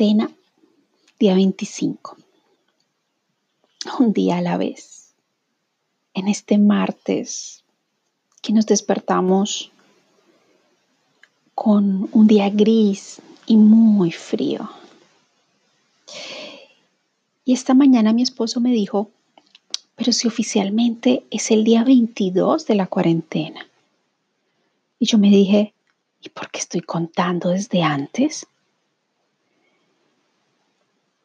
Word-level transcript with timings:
Cuarentena, 0.00 0.30
día 1.18 1.34
25. 1.34 2.16
Un 3.98 4.14
día 4.14 4.38
a 4.38 4.40
la 4.40 4.56
vez. 4.56 5.12
En 6.14 6.26
este 6.26 6.56
martes 6.56 7.64
que 8.40 8.54
nos 8.54 8.64
despertamos 8.64 9.70
con 11.54 12.08
un 12.12 12.26
día 12.26 12.48
gris 12.48 13.20
y 13.44 13.56
muy 13.56 14.10
frío. 14.10 14.70
Y 17.44 17.52
esta 17.52 17.74
mañana 17.74 18.14
mi 18.14 18.22
esposo 18.22 18.58
me 18.58 18.72
dijo, 18.72 19.10
pero 19.96 20.12
si 20.12 20.26
oficialmente 20.26 21.24
es 21.30 21.50
el 21.50 21.62
día 21.62 21.84
22 21.84 22.66
de 22.66 22.74
la 22.74 22.86
cuarentena. 22.86 23.66
Y 24.98 25.04
yo 25.04 25.18
me 25.18 25.28
dije, 25.28 25.74
¿y 26.22 26.30
por 26.30 26.50
qué 26.50 26.60
estoy 26.60 26.80
contando 26.80 27.50
desde 27.50 27.82
antes? 27.82 28.46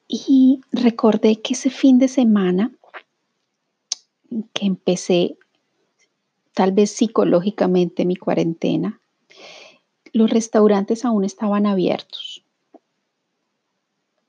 Y 0.07 0.61
recordé 0.71 1.41
que 1.41 1.53
ese 1.53 1.69
fin 1.69 1.97
de 1.97 2.07
semana 2.07 2.71
que 4.53 4.65
empecé 4.65 5.37
tal 6.53 6.71
vez 6.71 6.91
psicológicamente 6.91 8.05
mi 8.05 8.15
cuarentena, 8.15 8.99
los 10.13 10.29
restaurantes 10.29 11.03
aún 11.05 11.25
estaban 11.25 11.65
abiertos 11.65 12.45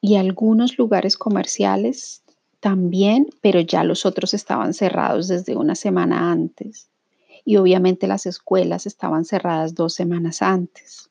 y 0.00 0.16
algunos 0.16 0.78
lugares 0.78 1.16
comerciales 1.16 2.22
también, 2.60 3.28
pero 3.40 3.60
ya 3.60 3.84
los 3.84 4.06
otros 4.06 4.34
estaban 4.34 4.74
cerrados 4.74 5.28
desde 5.28 5.56
una 5.56 5.74
semana 5.74 6.30
antes. 6.32 6.88
Y 7.44 7.56
obviamente 7.56 8.06
las 8.06 8.26
escuelas 8.26 8.86
estaban 8.86 9.24
cerradas 9.24 9.74
dos 9.74 9.94
semanas 9.94 10.42
antes. 10.42 11.10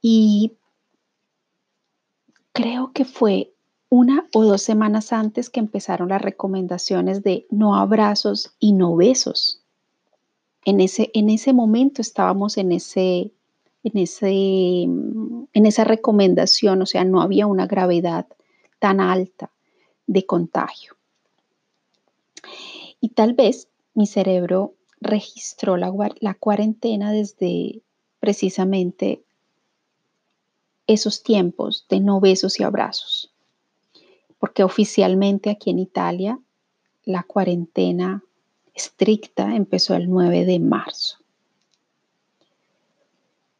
Y 0.00 0.52
creo 2.54 2.92
que 2.92 3.04
fue 3.04 3.52
una 3.90 4.26
o 4.32 4.44
dos 4.44 4.62
semanas 4.62 5.12
antes 5.12 5.50
que 5.50 5.60
empezaron 5.60 6.08
las 6.08 6.22
recomendaciones 6.22 7.22
de 7.22 7.46
no 7.50 7.76
abrazos 7.76 8.54
y 8.58 8.72
no 8.72 8.96
besos. 8.96 9.60
En 10.64 10.80
ese, 10.80 11.10
en 11.12 11.28
ese 11.28 11.52
momento 11.52 12.00
estábamos 12.00 12.56
en, 12.56 12.72
ese, 12.72 13.32
en, 13.82 13.98
ese, 13.98 14.30
en 14.30 15.66
esa 15.66 15.84
recomendación, 15.84 16.80
o 16.80 16.86
sea, 16.86 17.04
no 17.04 17.20
había 17.20 17.46
una 17.46 17.66
gravedad 17.66 18.26
tan 18.78 19.00
alta 19.00 19.50
de 20.06 20.24
contagio. 20.24 20.96
Y 23.00 23.10
tal 23.10 23.34
vez 23.34 23.68
mi 23.94 24.06
cerebro 24.06 24.74
registró 25.00 25.76
la, 25.76 25.92
la 26.20 26.34
cuarentena 26.34 27.12
desde 27.12 27.82
precisamente 28.20 29.23
esos 30.86 31.22
tiempos 31.22 31.86
de 31.88 32.00
no 32.00 32.20
besos 32.20 32.60
y 32.60 32.62
abrazos, 32.62 33.32
porque 34.38 34.62
oficialmente 34.62 35.50
aquí 35.50 35.70
en 35.70 35.78
Italia 35.78 36.38
la 37.04 37.22
cuarentena 37.22 38.22
estricta 38.74 39.54
empezó 39.54 39.94
el 39.94 40.10
9 40.10 40.44
de 40.44 40.58
marzo. 40.58 41.18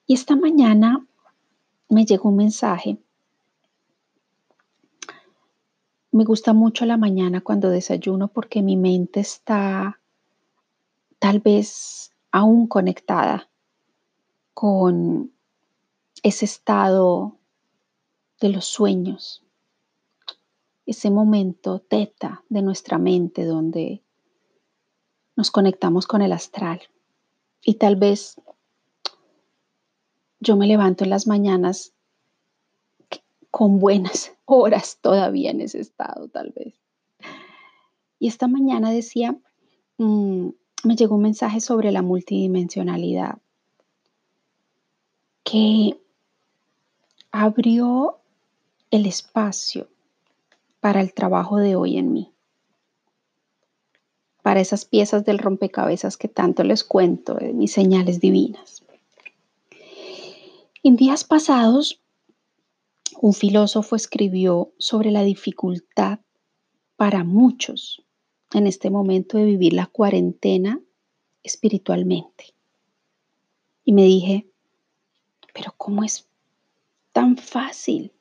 Y 0.06 0.14
esta 0.14 0.36
mañana 0.36 1.06
me 1.89 2.05
llegó 2.05 2.28
un 2.28 2.36
mensaje. 2.36 2.98
Me 6.11 6.25
gusta 6.25 6.52
mucho 6.52 6.84
la 6.84 6.97
mañana 6.97 7.41
cuando 7.41 7.70
desayuno 7.70 8.28
porque 8.28 8.62
mi 8.62 8.77
mente 8.77 9.20
está 9.20 10.01
tal 11.18 11.40
vez 11.40 12.13
aún 12.30 12.67
conectada 12.67 13.48
con 14.52 15.33
ese 16.24 16.46
estado 16.46 17.36
de 18.40 18.48
los 18.48 18.64
sueños, 18.64 19.45
ese 20.86 21.11
momento 21.11 21.80
teta 21.80 22.42
de 22.48 22.62
nuestra 22.62 22.96
mente 22.96 23.45
donde 23.45 24.02
nos 25.36 25.51
conectamos 25.51 26.07
con 26.07 26.23
el 26.23 26.33
astral. 26.33 26.80
Y 27.63 27.74
tal 27.74 27.96
vez 27.96 28.40
yo 30.40 30.57
me 30.57 30.67
levanto 30.67 31.05
en 31.05 31.11
las 31.11 31.27
mañanas 31.27 31.92
con 33.51 33.79
buenas 33.79 34.33
horas 34.46 34.98
todavía 35.02 35.51
en 35.51 35.61
ese 35.61 35.80
estado, 35.80 36.29
tal 36.29 36.55
vez. 36.57 36.74
Y 38.18 38.29
esta 38.29 38.48
mañana 38.48 38.90
decía, 38.90 39.36
mm, 39.98 40.48
me 40.84 40.96
llegó 40.96 41.17
un 41.17 41.23
mensaje 41.23 41.61
sobre 41.61 41.92
la 41.92 42.01
multidimensionalidad, 42.01 43.36
que 45.42 45.98
abrió 47.36 48.20
el 48.92 49.06
espacio 49.06 49.89
para 50.78 51.00
el 51.00 51.12
trabajo 51.12 51.56
de 51.56 51.74
hoy 51.74 51.98
en 51.98 52.12
mí, 52.12 52.33
para 54.45 54.61
esas 54.61 54.84
piezas 54.84 55.24
del 55.24 55.40
rompecabezas 55.40 56.17
que 56.17 56.28
tanto 56.28 56.62
les 56.62 56.84
cuento 56.84 57.34
de 57.34 57.52
mis 57.52 57.72
señales 57.72 58.20
divinas. 58.20 58.84
En 60.84 60.95
días 60.95 61.24
pasados, 61.24 62.00
un 63.20 63.33
filósofo 63.33 63.96
escribió 63.96 64.72
sobre 64.78 65.11
la 65.11 65.24
dificultad 65.24 66.20
para 66.95 67.24
muchos 67.24 68.05
en 68.52 68.68
este 68.68 68.90
momento 68.90 69.39
de 69.39 69.45
vivir 69.45 69.72
la 69.72 69.86
cuarentena 69.86 70.80
espiritualmente. 71.42 72.55
Y 73.84 73.92
me 73.92 74.05
dije, 74.05 74.46
pero 75.52 75.74
¿cómo 75.77 76.05
es 76.05 76.28
tan 77.14 77.36
fácil. 77.36 78.13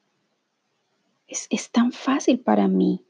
Es, 1.27 1.71
tan 1.71 1.91
fácil 1.91 2.39
para 2.39 2.67
mí 2.67 3.03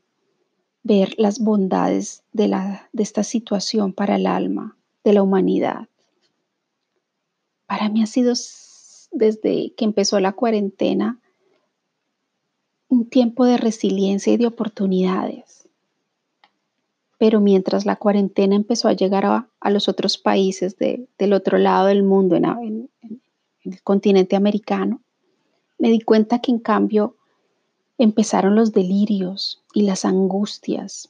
ver 0.81 1.13
las 1.17 1.39
bondades 1.39 2.23
de, 2.31 2.47
la, 2.47 2.89
de 2.93 3.03
esta 3.03 3.23
situación 3.23 3.91
para 3.91 4.15
el 4.15 4.25
alma, 4.25 4.77
de 5.03 5.11
la 5.11 5.21
humanidad. 5.21 5.89
Para 7.67 7.89
mí 7.89 8.01
ha 8.01 8.05
sido 8.05 8.33
desde 9.11 9.73
que 9.75 9.83
empezó 9.83 10.21
la 10.21 10.31
cuarentena 10.31 11.19
un 12.87 13.09
tiempo 13.09 13.43
de 13.45 13.57
resiliencia 13.57 14.31
y 14.31 14.37
de 14.37 14.47
oportunidades. 14.47 15.67
Pero 17.17 17.41
mientras 17.41 17.85
la 17.85 17.97
cuarentena 17.97 18.55
empezó 18.55 18.87
a 18.87 18.93
llegar 18.93 19.25
a, 19.25 19.69
los 19.69 19.89
otros 19.89 20.17
países 20.17 20.77
del 20.77 21.33
otro 21.33 21.57
lado 21.57 21.87
del 21.87 22.03
mundo, 22.03 22.37
en 22.37 22.89
el 23.63 23.81
continente 23.83 24.37
americano, 24.37 25.02
me 25.83 25.89
di 25.89 25.99
cuenta 25.99 26.39
que 26.39 26.49
en 26.49 26.59
cambio 26.59 27.17
empezaron 27.97 28.55
los 28.55 28.71
delirios 28.71 29.61
y 29.73 29.81
las 29.81 30.05
angustias 30.05 31.09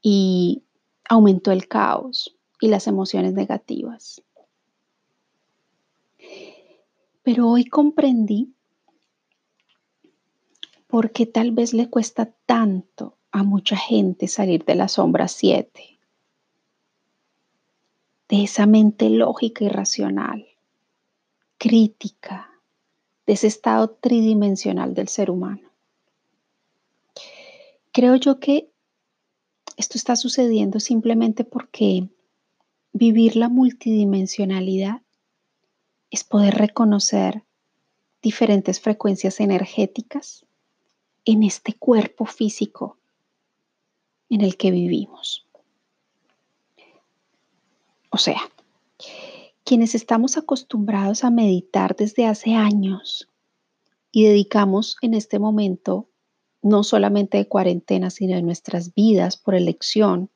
y 0.00 0.62
aumentó 1.06 1.52
el 1.52 1.68
caos 1.68 2.34
y 2.58 2.68
las 2.68 2.86
emociones 2.86 3.34
negativas. 3.34 4.22
Pero 7.22 7.50
hoy 7.50 7.66
comprendí 7.66 8.54
por 10.86 11.12
qué 11.12 11.26
tal 11.26 11.50
vez 11.50 11.74
le 11.74 11.90
cuesta 11.90 12.32
tanto 12.46 13.18
a 13.30 13.42
mucha 13.42 13.76
gente 13.76 14.26
salir 14.26 14.64
de 14.64 14.74
la 14.74 14.88
sombra 14.88 15.28
7, 15.28 16.00
de 18.30 18.42
esa 18.42 18.64
mente 18.64 19.10
lógica 19.10 19.66
y 19.66 19.68
racional, 19.68 20.46
crítica, 21.58 22.49
de 23.30 23.34
ese 23.34 23.46
estado 23.46 23.90
tridimensional 23.90 24.92
del 24.92 25.06
ser 25.06 25.30
humano. 25.30 25.70
Creo 27.92 28.16
yo 28.16 28.40
que 28.40 28.68
esto 29.76 29.96
está 29.96 30.16
sucediendo 30.16 30.80
simplemente 30.80 31.44
porque 31.44 32.08
vivir 32.92 33.36
la 33.36 33.48
multidimensionalidad 33.48 35.02
es 36.10 36.24
poder 36.24 36.56
reconocer 36.56 37.44
diferentes 38.20 38.80
frecuencias 38.80 39.38
energéticas 39.38 40.44
en 41.24 41.44
este 41.44 41.74
cuerpo 41.74 42.26
físico 42.26 42.98
en 44.28 44.40
el 44.40 44.56
que 44.56 44.72
vivimos. 44.72 45.46
O 48.10 48.18
sea, 48.18 48.40
quienes 49.70 49.94
estamos 49.94 50.36
acostumbrados 50.36 51.22
a 51.22 51.30
meditar 51.30 51.94
desde 51.94 52.26
hace 52.26 52.54
años 52.54 53.28
y 54.10 54.24
dedicamos 54.24 54.96
en 55.00 55.14
este 55.14 55.38
momento, 55.38 56.08
no 56.60 56.82
solamente 56.82 57.38
de 57.38 57.46
cuarentena, 57.46 58.10
sino 58.10 58.34
de 58.34 58.42
nuestras 58.42 58.92
vidas 58.94 59.36
por 59.36 59.54
elección, 59.54 60.28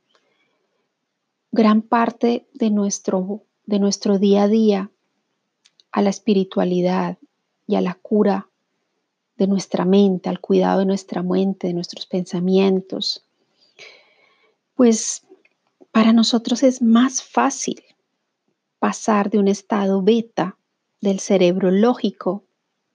gran 1.50 1.82
parte 1.82 2.46
de 2.54 2.70
nuestro, 2.70 3.42
de 3.66 3.80
nuestro 3.80 4.20
día 4.20 4.44
a 4.44 4.48
día 4.48 4.92
a 5.90 6.00
la 6.00 6.10
espiritualidad 6.10 7.18
y 7.66 7.74
a 7.74 7.80
la 7.80 7.94
cura 7.94 8.48
de 9.36 9.48
nuestra 9.48 9.84
mente, 9.84 10.28
al 10.28 10.38
cuidado 10.38 10.78
de 10.78 10.86
nuestra 10.86 11.24
mente, 11.24 11.66
de 11.66 11.74
nuestros 11.74 12.06
pensamientos, 12.06 13.24
pues 14.76 15.26
para 15.90 16.12
nosotros 16.12 16.62
es 16.62 16.80
más 16.80 17.20
fácil 17.20 17.82
pasar 18.84 19.30
de 19.30 19.38
un 19.38 19.48
estado 19.48 20.02
beta 20.02 20.58
del 21.00 21.18
cerebro 21.18 21.70
lógico 21.70 22.44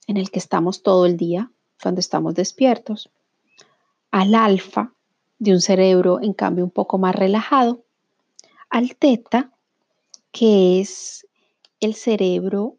en 0.05 0.17
el 0.17 0.29
que 0.29 0.37
estamos 0.37 0.83
todo 0.83 1.07
el 1.07 1.17
día 1.17 1.51
cuando 1.81 1.99
estamos 1.99 2.35
despiertos, 2.35 3.09
al 4.11 4.35
alfa, 4.35 4.93
de 5.39 5.51
un 5.51 5.61
cerebro 5.61 6.21
en 6.21 6.33
cambio 6.33 6.63
un 6.63 6.69
poco 6.69 6.99
más 6.99 7.15
relajado, 7.15 7.85
al 8.69 8.97
teta, 8.97 9.51
que 10.31 10.79
es 10.79 11.27
el 11.79 11.95
cerebro 11.95 12.77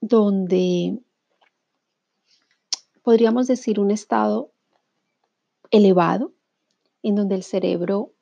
donde 0.00 0.98
podríamos 3.04 3.46
decir 3.46 3.78
un 3.78 3.92
estado 3.92 4.50
elevado, 5.70 6.32
en 7.04 7.14
donde 7.14 7.36
el 7.36 7.44
cerebro, 7.44 8.12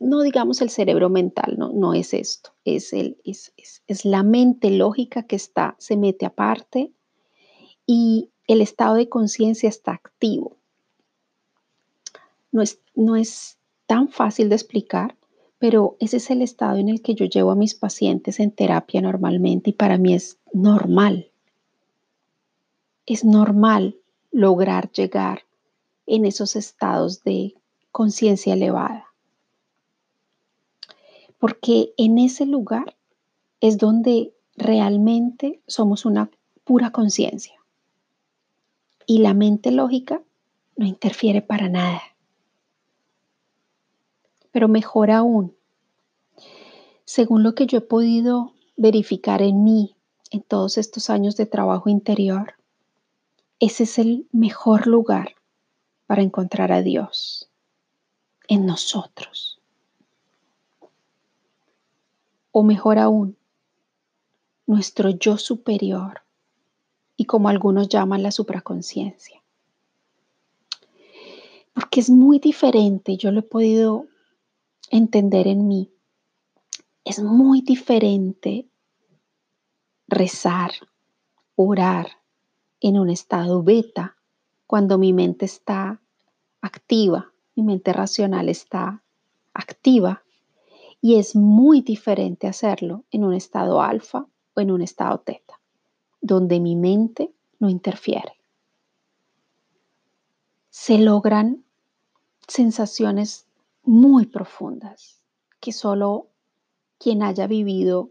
no 0.00 0.22
digamos 0.22 0.60
el 0.62 0.70
cerebro 0.70 1.08
mental, 1.08 1.54
no, 1.56 1.70
no 1.72 1.94
es 1.94 2.12
esto, 2.12 2.50
es, 2.64 2.92
el, 2.92 3.18
es, 3.24 3.52
es 3.86 4.04
la 4.04 4.24
mente 4.24 4.70
lógica 4.70 5.22
que 5.22 5.36
está, 5.36 5.76
se 5.78 5.96
mete 5.96 6.26
aparte 6.26 6.92
y 7.86 8.30
el 8.48 8.60
estado 8.60 8.96
de 8.96 9.08
conciencia 9.08 9.68
está 9.68 9.92
activo. 9.92 10.56
No 12.50 12.62
es, 12.62 12.80
no 12.94 13.16
es 13.16 13.58
tan 13.86 14.08
fácil 14.08 14.48
de 14.48 14.56
explicar, 14.56 15.16
pero 15.58 15.96
ese 16.00 16.16
es 16.16 16.30
el 16.30 16.42
estado 16.42 16.78
en 16.78 16.88
el 16.88 17.00
que 17.00 17.14
yo 17.14 17.26
llevo 17.26 17.52
a 17.52 17.56
mis 17.56 17.74
pacientes 17.74 18.40
en 18.40 18.50
terapia 18.50 19.00
normalmente 19.00 19.70
y 19.70 19.72
para 19.72 19.98
mí 19.98 20.14
es 20.14 20.38
normal. 20.52 21.30
Es 23.06 23.24
normal 23.24 23.96
lograr 24.32 24.90
llegar 24.90 25.42
en 26.06 26.24
esos 26.24 26.56
estados 26.56 27.22
de 27.22 27.54
conciencia 27.96 28.52
elevada. 28.52 29.06
Porque 31.38 31.94
en 31.96 32.18
ese 32.18 32.44
lugar 32.44 32.94
es 33.62 33.78
donde 33.78 34.34
realmente 34.54 35.62
somos 35.66 36.04
una 36.04 36.30
pura 36.64 36.90
conciencia. 36.90 37.54
Y 39.06 39.20
la 39.20 39.32
mente 39.32 39.70
lógica 39.70 40.20
no 40.76 40.84
interfiere 40.84 41.40
para 41.40 41.70
nada. 41.70 42.02
Pero 44.52 44.68
mejor 44.68 45.10
aún, 45.10 45.56
según 47.06 47.42
lo 47.42 47.54
que 47.54 47.66
yo 47.66 47.78
he 47.78 47.80
podido 47.80 48.52
verificar 48.76 49.40
en 49.40 49.64
mí 49.64 49.96
en 50.30 50.42
todos 50.42 50.76
estos 50.76 51.08
años 51.08 51.38
de 51.38 51.46
trabajo 51.46 51.88
interior, 51.88 52.56
ese 53.58 53.84
es 53.84 53.98
el 53.98 54.28
mejor 54.32 54.86
lugar 54.86 55.34
para 56.06 56.20
encontrar 56.20 56.72
a 56.72 56.82
Dios 56.82 57.35
en 58.48 58.66
nosotros. 58.66 59.60
O 62.52 62.62
mejor 62.62 62.98
aún, 62.98 63.36
nuestro 64.66 65.10
yo 65.10 65.38
superior 65.38 66.22
y 67.16 67.24
como 67.24 67.48
algunos 67.48 67.88
llaman 67.88 68.22
la 68.22 68.30
supraconciencia. 68.30 69.42
Porque 71.72 72.00
es 72.00 72.10
muy 72.10 72.38
diferente, 72.38 73.16
yo 73.16 73.30
lo 73.30 73.40
he 73.40 73.42
podido 73.42 74.06
entender 74.90 75.46
en 75.46 75.68
mí, 75.68 75.90
es 77.04 77.22
muy 77.22 77.60
diferente 77.60 78.66
rezar, 80.08 80.72
orar 81.54 82.08
en 82.80 82.98
un 82.98 83.10
estado 83.10 83.62
beta 83.62 84.16
cuando 84.66 84.98
mi 84.98 85.12
mente 85.12 85.44
está 85.44 86.00
activa, 86.60 87.32
mi 87.56 87.62
mente 87.62 87.92
racional 87.92 88.48
está 88.48 89.02
activa 89.54 90.22
y 91.00 91.16
es 91.16 91.34
muy 91.34 91.80
diferente 91.80 92.46
hacerlo 92.46 93.04
en 93.10 93.24
un 93.24 93.34
estado 93.34 93.80
alfa 93.80 94.26
o 94.54 94.60
en 94.60 94.70
un 94.70 94.82
estado 94.82 95.18
teta 95.18 95.58
donde 96.20 96.60
mi 96.60 96.76
mente 96.76 97.32
no 97.58 97.68
interfiere. 97.68 98.32
Se 100.70 100.98
logran 100.98 101.64
sensaciones 102.46 103.46
muy 103.82 104.26
profundas 104.26 105.22
que 105.60 105.72
solo 105.72 106.28
quien 106.98 107.22
haya 107.22 107.46
vivido 107.46 108.10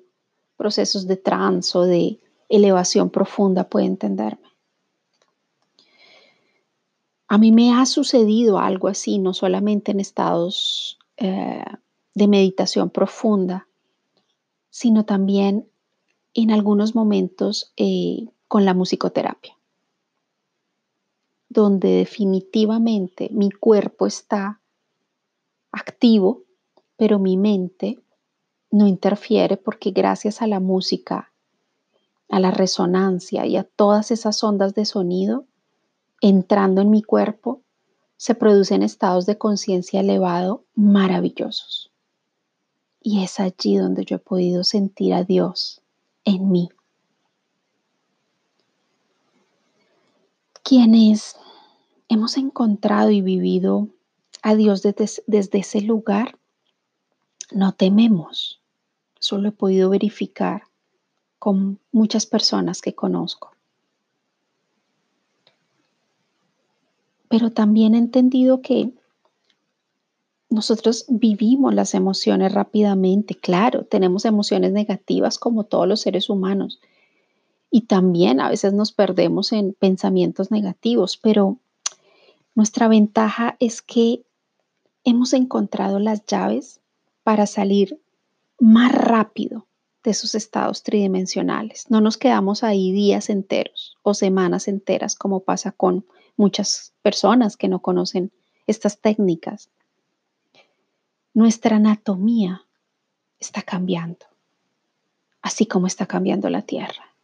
procesos 0.57 1.07
de 1.07 1.18
trance 1.18 1.77
o 1.77 1.81
de 1.81 2.19
elevación 2.50 3.09
profunda 3.09 3.69
puede 3.69 3.86
entenderme. 3.86 4.55
A 7.27 7.38
mí 7.38 7.51
me 7.51 7.74
ha 7.74 7.86
sucedido 7.86 8.60
algo 8.60 8.88
así, 8.88 9.18
no 9.18 9.33
solamente 9.33 9.92
en 9.92 10.00
estados 10.00 11.00
eh, 11.18 11.63
de 12.13 12.27
meditación 12.27 12.89
profunda, 12.89 13.68
sino 14.69 15.06
también 15.06 15.68
en 16.33 16.51
algunos 16.51 16.94
momentos 16.94 17.74
eh, 17.77 18.27
con 18.48 18.66
la 18.66 18.74
musicoterapia, 18.74 19.57
donde 21.50 21.89
definitivamente 21.89 23.30
mi 23.31 23.50
cuerpo 23.50 24.06
está 24.06 24.62
activo, 25.72 26.44
pero 26.95 27.18
mi 27.18 27.38
mente 27.38 28.00
no 28.69 28.88
interfiere 28.88 29.57
porque 29.57 29.92
gracias 29.92 30.42
a 30.42 30.48
la 30.48 30.60
música, 30.60 31.31
a 32.30 32.39
la 32.39 32.51
resonancia 32.51 33.45
y 33.45 33.57
a 33.57 33.63
todas 33.63 34.12
esas 34.12 34.44
ondas 34.44 34.75
de 34.75 34.86
sonido 34.86 35.45
entrando 36.21 36.81
en 36.81 36.89
mi 36.89 37.01
cuerpo, 37.01 37.62
se 38.17 38.35
producen 38.35 38.81
estados 38.83 39.25
de 39.25 39.38
conciencia 39.38 40.00
elevado 40.00 40.63
maravillosos. 40.73 41.91
Y 43.01 43.23
es 43.23 43.39
allí 43.39 43.77
donde 43.77 44.06
yo 44.06 44.15
he 44.15 44.19
podido 44.19 44.63
sentir 44.63 45.13
a 45.13 45.23
Dios 45.23 45.81
en 46.23 46.51
mí. 46.51 46.69
Quienes 50.63 51.35
hemos 52.09 52.38
encontrado 52.38 53.12
y 53.12 53.21
vivido 53.21 53.89
a 54.41 54.56
Dios 54.56 54.81
desde, 54.81 55.59
ese 55.59 55.81
lugar, 55.81 56.38
no 57.51 57.73
tememos. 57.73 58.62
Solo 59.19 59.50
he 59.50 59.51
podido 59.51 59.89
verificar 59.89 60.63
con 61.39 61.79
muchas 61.91 62.25
personas 62.25 62.81
que 62.81 62.94
conozco. 62.94 63.55
Pero 67.29 67.51
también 67.51 67.96
he 67.96 67.98
entendido 67.98 68.62
que 68.62 68.91
nosotros 70.50 71.05
vivimos 71.10 71.74
las 71.74 71.94
emociones 71.94 72.53
rápidamente, 72.53 73.36
claro, 73.36 73.84
tenemos 73.84 74.25
emociones 74.25 74.72
negativas 74.72 75.38
como 75.38 75.63
todos 75.63 75.88
los 75.88 76.01
seres 76.01 76.29
humanos 76.29 76.79
y 77.72 77.82
también 77.82 78.39
a 78.39 78.50
veces 78.50 78.74
nos 78.74 78.94
perdemos 78.94 79.51
en 79.51 79.74
pensamientos 79.74 80.51
negativos, 80.51 81.17
pero 81.17 81.58
nuestra 82.53 82.88
ventaja 82.88 83.58
es 83.60 83.82
que 83.82 84.24
hemos 85.03 85.34
encontrado 85.34 86.00
las 86.00 86.25
llaves 86.25 86.79
para 87.24 87.48
salir 87.48 88.00
más 88.60 88.94
rápido 88.94 89.67
de 90.03 90.12
esos 90.12 90.36
estados 90.36 90.84
tridimensionales. 90.84 91.88
No 91.89 92.00
nos 92.00 92.17
quedamos 92.17 92.63
ahí 92.63 92.91
días 92.91 93.29
enteros 93.29 93.98
o 94.03 94.13
semanas 94.13 94.67
enteras 94.67 95.15
como 95.15 95.41
pasa 95.41 95.72
con 95.74 96.05
muchas 96.38 96.94
personas 97.01 97.58
que 97.58 97.68
no 97.68 97.82
conocen 97.82 98.32
estas 98.68 99.00
técnicas. 99.00 99.70
Nuestra 101.34 101.77
anatomía 101.77 102.65
está 103.39 103.62
cambiando, 103.62 104.25
así 105.42 105.65
como 105.65 105.88
está 105.88 106.06
cambiando 106.06 106.50
la 106.50 106.62
Tierra. 106.62 107.15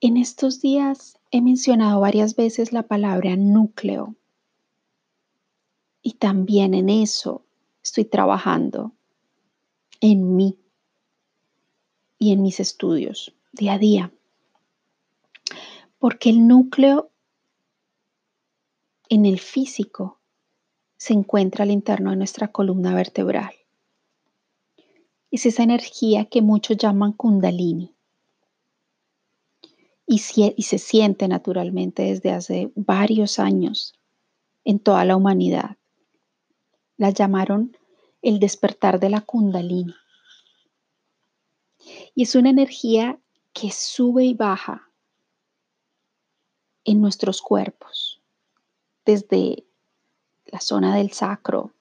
En 0.00 0.16
estos 0.16 0.60
días 0.60 1.18
he 1.30 1.40
mencionado 1.40 2.00
varias 2.00 2.36
veces 2.36 2.72
la 2.72 2.84
palabra 2.84 3.34
núcleo. 3.36 4.14
Y 6.02 6.12
también 6.12 6.74
en 6.74 6.90
eso 6.90 7.44
estoy 7.82 8.04
trabajando 8.04 8.92
en 10.00 10.36
mí 10.36 10.58
y 12.18 12.32
en 12.32 12.42
mis 12.42 12.60
estudios 12.60 13.34
día 13.52 13.74
a 13.74 13.78
día. 13.78 14.12
Porque 15.98 16.30
el 16.30 16.46
núcleo 16.46 17.10
en 19.08 19.26
el 19.26 19.38
físico 19.38 20.18
se 20.96 21.12
encuentra 21.12 21.64
al 21.64 21.70
interno 21.70 22.10
de 22.10 22.16
nuestra 22.16 22.48
columna 22.48 22.94
vertebral. 22.94 23.52
Es 25.30 25.46
esa 25.46 25.62
energía 25.62 26.26
que 26.26 26.42
muchos 26.42 26.76
llaman 26.76 27.12
kundalini 27.12 27.94
y, 30.06 30.22
y 30.56 30.62
se 30.62 30.78
siente 30.78 31.28
naturalmente 31.28 32.04
desde 32.04 32.30
hace 32.30 32.72
varios 32.74 33.38
años 33.38 33.94
en 34.64 34.78
toda 34.78 35.04
la 35.04 35.16
humanidad. 35.16 35.76
La 36.96 37.10
llamaron 37.10 37.76
el 38.22 38.40
despertar 38.40 38.98
de 38.98 39.10
la 39.10 39.20
kundalini. 39.20 39.94
Y 42.16 42.22
es 42.22 42.34
una 42.34 42.48
energía 42.48 43.20
que 43.52 43.70
sube 43.70 44.24
y 44.24 44.32
baja 44.32 44.90
en 46.84 47.02
nuestros 47.02 47.42
cuerpos 47.42 48.22
desde 49.04 49.66
la 50.46 50.60
zona 50.60 50.96
del 50.96 51.12
sacro, 51.12 51.74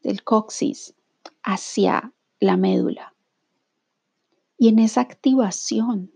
del 0.00 0.24
coxis, 0.24 0.94
hacia 1.42 2.14
la 2.40 2.56
médula. 2.56 3.14
Y 4.56 4.68
en 4.68 4.78
esa 4.78 5.02
activación 5.02 6.10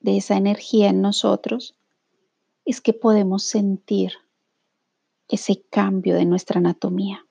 de 0.00 0.16
esa 0.16 0.38
energía 0.38 0.88
en 0.88 1.02
nosotros 1.02 1.76
es 2.64 2.80
que 2.80 2.94
podemos 2.94 3.42
sentir 3.42 4.12
ese 5.28 5.62
cambio 5.68 6.14
de 6.14 6.24
nuestra 6.24 6.58
anatomía. 6.58 7.25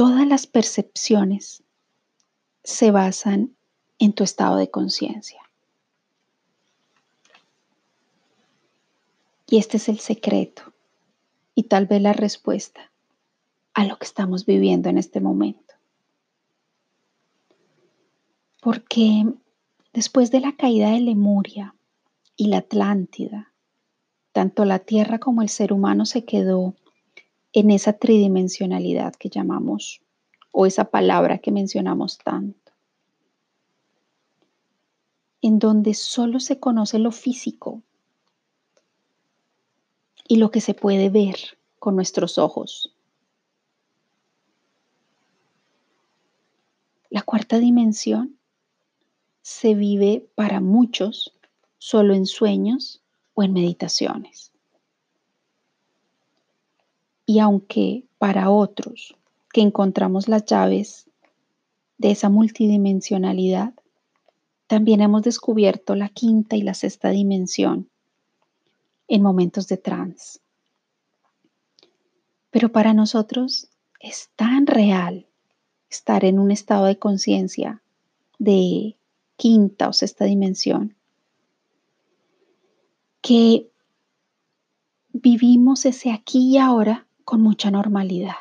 Todas 0.00 0.26
las 0.26 0.46
percepciones 0.46 1.62
se 2.64 2.90
basan 2.90 3.54
en 3.98 4.14
tu 4.14 4.24
estado 4.24 4.56
de 4.56 4.70
conciencia. 4.70 5.42
Y 9.46 9.58
este 9.58 9.76
es 9.76 9.90
el 9.90 9.98
secreto 9.98 10.62
y 11.54 11.64
tal 11.64 11.84
vez 11.84 12.00
la 12.00 12.14
respuesta 12.14 12.90
a 13.74 13.84
lo 13.84 13.98
que 13.98 14.06
estamos 14.06 14.46
viviendo 14.46 14.88
en 14.88 14.96
este 14.96 15.20
momento. 15.20 15.74
Porque 18.62 19.26
después 19.92 20.30
de 20.30 20.40
la 20.40 20.56
caída 20.56 20.92
de 20.92 21.00
Lemuria 21.00 21.74
y 22.36 22.46
la 22.46 22.56
Atlántida, 22.56 23.52
tanto 24.32 24.64
la 24.64 24.78
Tierra 24.78 25.18
como 25.18 25.42
el 25.42 25.50
ser 25.50 25.74
humano 25.74 26.06
se 26.06 26.24
quedó 26.24 26.74
en 27.52 27.70
esa 27.70 27.94
tridimensionalidad 27.94 29.14
que 29.14 29.28
llamamos, 29.28 30.02
o 30.52 30.66
esa 30.66 30.90
palabra 30.90 31.38
que 31.38 31.52
mencionamos 31.52 32.18
tanto, 32.18 32.72
en 35.42 35.58
donde 35.58 35.94
solo 35.94 36.40
se 36.40 36.60
conoce 36.60 36.98
lo 36.98 37.12
físico 37.12 37.82
y 40.28 40.36
lo 40.36 40.50
que 40.50 40.60
se 40.60 40.74
puede 40.74 41.08
ver 41.10 41.58
con 41.78 41.96
nuestros 41.96 42.38
ojos. 42.38 42.94
La 47.08 47.22
cuarta 47.22 47.58
dimensión 47.58 48.38
se 49.42 49.74
vive 49.74 50.28
para 50.36 50.60
muchos 50.60 51.34
solo 51.78 52.14
en 52.14 52.26
sueños 52.26 53.02
o 53.34 53.42
en 53.42 53.52
meditaciones. 53.52 54.49
Y 57.30 57.38
aunque 57.38 58.08
para 58.18 58.50
otros 58.50 59.14
que 59.52 59.60
encontramos 59.60 60.26
las 60.26 60.46
llaves 60.46 61.08
de 61.96 62.10
esa 62.10 62.28
multidimensionalidad, 62.28 63.72
también 64.66 65.00
hemos 65.00 65.22
descubierto 65.22 65.94
la 65.94 66.08
quinta 66.08 66.56
y 66.56 66.62
la 66.62 66.74
sexta 66.74 67.10
dimensión 67.10 67.88
en 69.06 69.22
momentos 69.22 69.68
de 69.68 69.76
trance. 69.76 70.40
Pero 72.50 72.72
para 72.72 72.94
nosotros 72.94 73.68
es 74.00 74.30
tan 74.34 74.66
real 74.66 75.28
estar 75.88 76.24
en 76.24 76.40
un 76.40 76.50
estado 76.50 76.86
de 76.86 76.98
conciencia 76.98 77.80
de 78.40 78.96
quinta 79.36 79.88
o 79.88 79.92
sexta 79.92 80.24
dimensión 80.24 80.96
que 83.22 83.70
vivimos 85.12 85.86
ese 85.86 86.10
aquí 86.10 86.54
y 86.54 86.58
ahora 86.58 87.06
con 87.30 87.42
mucha 87.42 87.70
normalidad. 87.70 88.34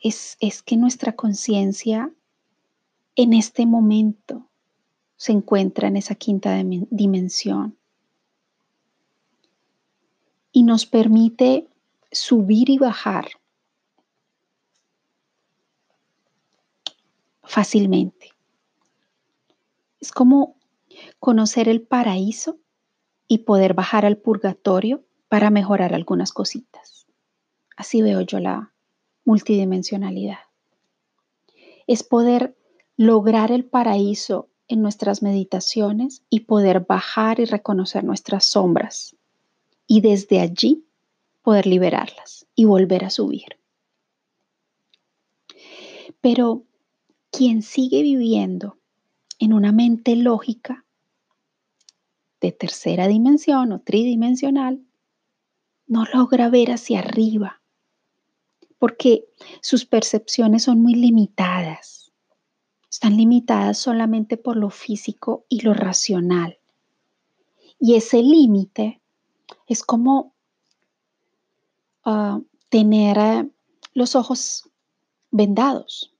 Es, 0.00 0.36
es 0.38 0.62
que 0.62 0.76
nuestra 0.76 1.16
conciencia 1.16 2.12
en 3.16 3.32
este 3.32 3.66
momento 3.66 4.48
se 5.16 5.32
encuentra 5.32 5.88
en 5.88 5.96
esa 5.96 6.14
quinta 6.14 6.62
dimensión 6.90 7.76
y 10.52 10.62
nos 10.62 10.86
permite 10.86 11.66
subir 12.12 12.70
y 12.70 12.78
bajar 12.78 13.26
fácilmente. 17.42 18.30
Es 19.98 20.12
como 20.12 20.54
conocer 21.18 21.68
el 21.68 21.82
paraíso 21.82 22.60
y 23.26 23.38
poder 23.38 23.74
bajar 23.74 24.06
al 24.06 24.18
purgatorio 24.18 25.02
para 25.36 25.50
mejorar 25.50 25.92
algunas 25.92 26.32
cositas. 26.32 27.06
Así 27.76 28.00
veo 28.00 28.22
yo 28.22 28.40
la 28.40 28.72
multidimensionalidad. 29.26 30.38
Es 31.86 32.02
poder 32.02 32.56
lograr 32.96 33.52
el 33.52 33.66
paraíso 33.66 34.48
en 34.66 34.80
nuestras 34.80 35.22
meditaciones 35.22 36.22
y 36.30 36.46
poder 36.46 36.86
bajar 36.88 37.38
y 37.38 37.44
reconocer 37.44 38.02
nuestras 38.02 38.46
sombras 38.46 39.14
y 39.86 40.00
desde 40.00 40.40
allí 40.40 40.86
poder 41.42 41.66
liberarlas 41.66 42.46
y 42.54 42.64
volver 42.64 43.04
a 43.04 43.10
subir. 43.10 43.58
Pero 46.22 46.62
quien 47.30 47.60
sigue 47.60 48.00
viviendo 48.00 48.78
en 49.38 49.52
una 49.52 49.70
mente 49.70 50.16
lógica 50.16 50.86
de 52.40 52.52
tercera 52.52 53.06
dimensión 53.06 53.72
o 53.72 53.80
tridimensional, 53.80 54.85
no 55.86 56.04
logra 56.12 56.48
ver 56.48 56.72
hacia 56.72 57.00
arriba, 57.00 57.60
porque 58.78 59.24
sus 59.60 59.84
percepciones 59.84 60.64
son 60.64 60.82
muy 60.82 60.94
limitadas. 60.94 62.12
Están 62.90 63.16
limitadas 63.16 63.78
solamente 63.78 64.36
por 64.36 64.56
lo 64.56 64.70
físico 64.70 65.44
y 65.48 65.60
lo 65.60 65.74
racional. 65.74 66.58
Y 67.78 67.94
ese 67.94 68.22
límite 68.22 69.00
es 69.66 69.82
como 69.82 70.34
ah, 72.04 72.40
tener 72.68 73.18
eh, 73.18 73.50
los 73.92 74.16
ojos 74.16 74.70
vendados 75.30 76.14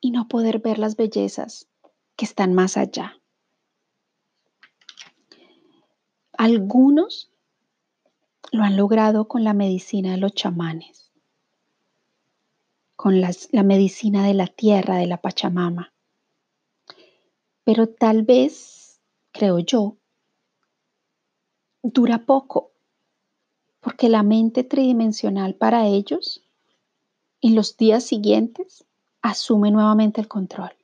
y 0.00 0.10
no 0.10 0.28
poder 0.28 0.58
ver 0.58 0.78
las 0.78 0.96
bellezas 0.96 1.68
que 2.16 2.24
están 2.24 2.54
más 2.54 2.76
allá. 2.76 3.20
Algunos 6.32 7.30
lo 8.54 8.62
han 8.62 8.76
logrado 8.76 9.26
con 9.26 9.42
la 9.42 9.52
medicina 9.52 10.12
de 10.12 10.18
los 10.18 10.32
chamanes, 10.32 11.10
con 12.94 13.20
la 13.20 13.62
medicina 13.64 14.24
de 14.24 14.34
la 14.34 14.46
tierra, 14.46 14.98
de 14.98 15.08
la 15.08 15.16
Pachamama. 15.16 15.92
Pero 17.64 17.88
tal 17.88 18.22
vez, 18.22 19.00
creo 19.32 19.58
yo, 19.58 19.96
dura 21.82 22.26
poco, 22.26 22.70
porque 23.80 24.08
la 24.08 24.22
mente 24.22 24.62
tridimensional 24.62 25.56
para 25.56 25.88
ellos 25.88 26.40
en 27.40 27.56
los 27.56 27.76
días 27.76 28.04
siguientes 28.04 28.84
asume 29.20 29.72
nuevamente 29.72 30.20
el 30.20 30.28
control. 30.28 30.76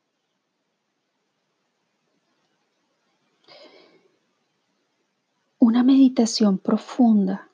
Una 5.61 5.85
meditación 5.85 6.59
profunda 6.59 7.50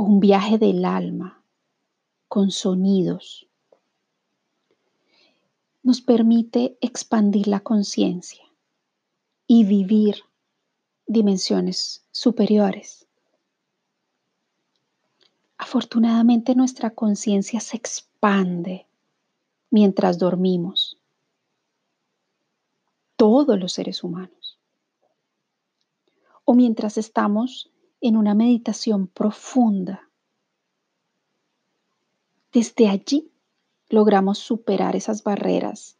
un 0.00 0.18
viaje 0.18 0.56
del 0.56 0.86
alma 0.86 1.44
con 2.26 2.50
sonidos 2.50 3.46
nos 5.82 6.00
permite 6.00 6.78
expandir 6.80 7.48
la 7.48 7.60
conciencia 7.60 8.42
y 9.46 9.64
vivir 9.64 10.22
dimensiones 11.06 12.06
superiores. 12.12 13.06
Afortunadamente 15.58 16.54
nuestra 16.54 16.94
conciencia 16.94 17.60
se 17.60 17.76
expande 17.76 18.86
mientras 19.68 20.18
dormimos. 20.18 20.96
Todos 23.16 23.60
los 23.60 23.74
seres 23.74 24.02
humanos 24.02 24.58
o 26.46 26.54
mientras 26.54 26.96
estamos 26.96 27.70
en 28.00 28.16
una 28.16 28.34
meditación 28.34 29.06
profunda. 29.06 30.08
Desde 32.52 32.88
allí 32.88 33.30
logramos 33.88 34.38
superar 34.38 34.96
esas 34.96 35.22
barreras 35.22 35.96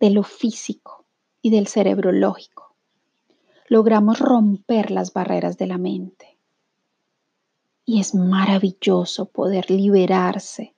de 0.00 0.10
lo 0.10 0.22
físico 0.22 1.04
y 1.42 1.50
del 1.50 1.66
cerebro 1.66 2.12
lógico. 2.12 2.74
Logramos 3.68 4.18
romper 4.18 4.90
las 4.90 5.12
barreras 5.12 5.56
de 5.56 5.66
la 5.66 5.78
mente. 5.78 6.36
Y 7.84 8.00
es 8.00 8.14
maravilloso 8.14 9.26
poder 9.26 9.70
liberarse 9.70 10.74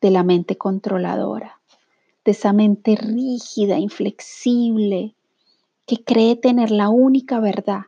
de 0.00 0.10
la 0.10 0.22
mente 0.22 0.56
controladora, 0.56 1.60
de 2.24 2.32
esa 2.32 2.52
mente 2.52 2.96
rígida, 2.96 3.78
inflexible, 3.78 5.14
que 5.86 6.02
cree 6.02 6.36
tener 6.36 6.70
la 6.70 6.88
única 6.88 7.40
verdad 7.40 7.82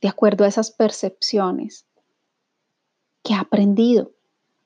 de 0.00 0.08
acuerdo 0.08 0.44
a 0.44 0.48
esas 0.48 0.70
percepciones 0.70 1.86
que 3.22 3.34
ha 3.34 3.40
aprendido. 3.40 4.12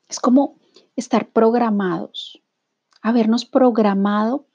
Es 0.08 0.20
como 0.20 0.56
estar 0.96 1.28
programados, 1.30 2.40
habernos 3.02 3.44
programado 3.44 4.46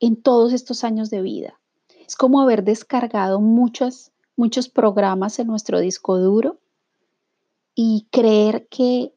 en 0.00 0.20
todos 0.20 0.52
estos 0.52 0.84
años 0.84 1.10
de 1.10 1.22
vida. 1.22 1.58
Es 2.06 2.14
como 2.16 2.40
haber 2.40 2.62
descargado 2.62 3.40
muchas 3.40 4.12
muchos 4.36 4.68
programas 4.68 5.38
en 5.38 5.46
nuestro 5.46 5.80
disco 5.80 6.18
duro 6.18 6.60
y 7.74 8.06
creer 8.10 8.68
que 8.68 9.14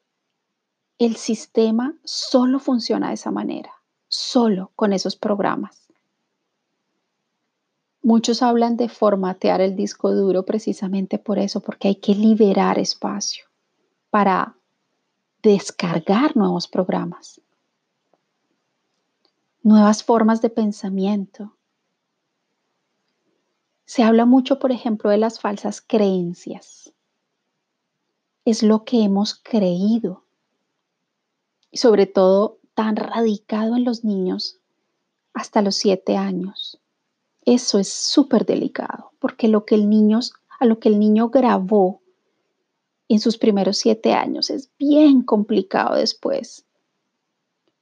el 0.97 1.15
sistema 1.17 1.95
solo 2.03 2.59
funciona 2.59 3.09
de 3.09 3.13
esa 3.13 3.31
manera, 3.31 3.71
solo 4.07 4.71
con 4.75 4.93
esos 4.93 5.15
programas. 5.15 5.88
Muchos 8.11 8.41
hablan 8.41 8.75
de 8.75 8.89
formatear 8.89 9.61
el 9.61 9.75
disco 9.75 10.11
duro 10.15 10.43
precisamente 10.43 11.19
por 11.19 11.37
eso, 11.37 11.59
porque 11.59 11.89
hay 11.89 11.95
que 11.97 12.15
liberar 12.15 12.79
espacio 12.79 13.45
para 14.09 14.55
descargar 15.43 16.35
nuevos 16.35 16.67
programas, 16.67 17.39
nuevas 19.61 20.03
formas 20.03 20.41
de 20.41 20.49
pensamiento. 20.49 21.55
Se 23.85 24.01
habla 24.01 24.25
mucho, 24.25 24.57
por 24.57 24.71
ejemplo, 24.71 25.11
de 25.11 25.19
las 25.19 25.39
falsas 25.39 25.79
creencias. 25.79 26.91
Es 28.43 28.63
lo 28.63 28.85
que 28.85 29.03
hemos 29.03 29.35
creído 29.35 30.23
y 31.69 31.77
sobre 31.77 32.07
todo 32.07 32.57
tan 32.73 32.95
radicado 32.95 33.75
en 33.75 33.83
los 33.83 34.03
niños 34.03 34.57
hasta 35.35 35.61
los 35.61 35.75
siete 35.75 36.17
años. 36.17 36.81
Eso 37.45 37.79
es 37.79 37.91
súper 37.91 38.45
delicado, 38.45 39.11
porque 39.19 39.47
lo 39.47 39.65
que 39.65 39.75
el 39.75 39.89
niño, 39.89 40.19
a 40.59 40.65
lo 40.65 40.79
que 40.79 40.89
el 40.89 40.99
niño 40.99 41.29
grabó 41.29 42.01
en 43.07 43.19
sus 43.19 43.37
primeros 43.37 43.77
siete 43.77 44.13
años 44.13 44.49
es 44.49 44.69
bien 44.77 45.23
complicado 45.23 45.95
después 45.95 46.65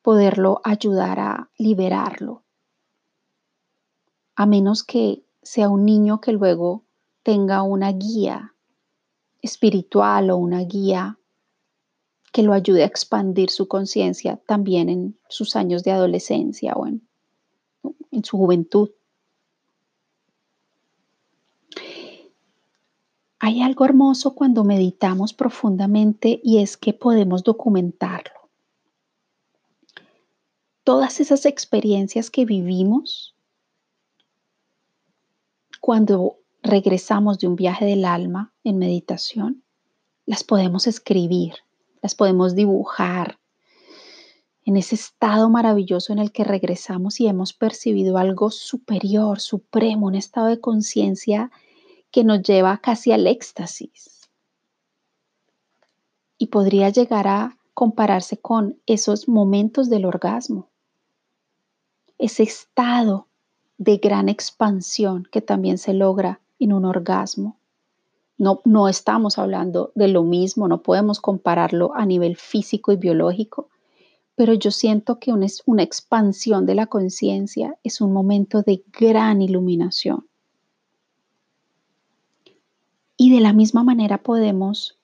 poderlo 0.02 0.62
ayudar 0.64 1.20
a 1.20 1.50
liberarlo, 1.58 2.44
a 4.36 4.46
menos 4.46 4.84
que 4.84 5.24
sea 5.44 5.68
un 5.68 5.84
niño 5.84 6.22
que 6.22 6.32
luego 6.32 6.86
tenga 7.24 7.62
una 7.62 7.92
guía 7.92 8.54
espiritual 9.42 10.30
o 10.30 10.38
una 10.38 10.62
guía 10.62 11.20
que 12.32 12.44
lo 12.44 12.54
ayude 12.54 12.84
a 12.84 12.88
expandir 12.88 13.50
su 13.50 13.68
conciencia 13.68 14.38
también 14.46 14.90
en 14.90 15.20
sus 15.28 15.56
años 15.56 15.84
de 15.84 15.92
adolescencia 15.92 16.74
o 16.76 16.88
en, 16.88 17.06
en 18.12 18.24
su 18.24 18.38
juventud. 18.38 18.92
Hay 23.48 23.62
algo 23.62 23.86
hermoso 23.86 24.36
cuando 24.36 24.66
meditamos 24.66 25.32
profundamente 25.32 26.42
y 26.44 26.58
es 26.58 26.76
que 26.76 26.92
podemos 26.92 27.46
documentarlo. 27.46 28.50
Todas 30.84 31.22
esas 31.22 31.46
experiencias 31.46 32.30
que 32.30 32.44
vivimos 32.44 33.38
cuando 35.80 36.40
regresamos 36.62 37.40
de 37.40 37.48
un 37.48 37.56
viaje 37.56 37.86
del 37.86 38.04
alma 38.04 38.52
en 38.66 38.80
meditación, 38.80 39.64
las 40.26 40.44
podemos 40.44 40.86
escribir 40.86 41.54
las 42.02 42.16
podemos 42.16 42.54
dibujar 42.54 43.40
en 44.66 44.76
ese 44.76 44.96
estado 44.96 45.50
maravilloso 45.50 46.12
en 46.12 46.20
el 46.20 46.34
que 46.34 46.44
regresamos 46.44 47.22
y 47.22 47.28
hemos 47.28 47.54
percibido 47.54 48.18
algo 48.18 48.52
superior, 48.52 49.40
supremo, 49.40 50.08
un 50.08 50.16
estado 50.16 50.48
de 50.48 50.60
conciencia 50.60 51.50
que 52.12 52.24
nos 52.24 52.42
lleva 52.42 52.78
casi 52.78 53.12
al 53.12 53.28
éxtasis. 53.28 54.30
Y 56.38 56.48
podría 56.48 56.90
llegar 56.90 57.28
a 57.28 57.58
compararse 57.74 58.38
con 58.38 58.80
esos 58.86 59.28
momentos 59.28 59.90
del 59.90 60.06
orgasmo, 60.06 60.70
ese 62.18 62.44
estado 62.44 63.28
de 63.78 63.98
gran 63.98 64.30
expansión 64.30 65.28
que 65.32 65.42
también 65.42 65.78
se 65.78 65.94
logra 65.94 66.42
en 66.60 66.74
un 66.74 66.86
orgasmo 66.86 67.58
no, 68.38 68.62
no 68.66 68.88
estamos 68.88 69.40
hablando 69.40 69.92
de 69.96 70.08
lo 70.08 70.24
mismo, 70.24 70.68
no 70.68 70.84
podemos 70.84 71.20
compararlo 71.20 71.94
a 71.96 72.06
nivel 72.06 72.36
físico 72.36 72.92
y 72.92 72.96
biológico, 72.96 73.70
pero 74.36 74.54
yo 74.54 74.70
siento 74.70 75.20
que 75.20 75.32
una, 75.32 75.48
una 75.66 75.84
expansión 75.84 76.66
de 76.66 76.76
la 76.76 76.86
conciencia 76.86 77.78
es 77.84 78.00
un 78.00 78.14
momento 78.14 78.62
de 78.62 78.84
gran 78.92 79.42
iluminación. 79.42 80.28
Y 83.18 83.32
de 83.32 83.42
la 83.42 83.52
misma 83.52 83.84
manera 83.84 84.20
podemos 84.20 84.98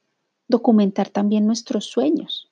documentar 0.48 1.10
también 1.10 1.48
nuestros 1.48 1.86
sueños. 1.86 2.50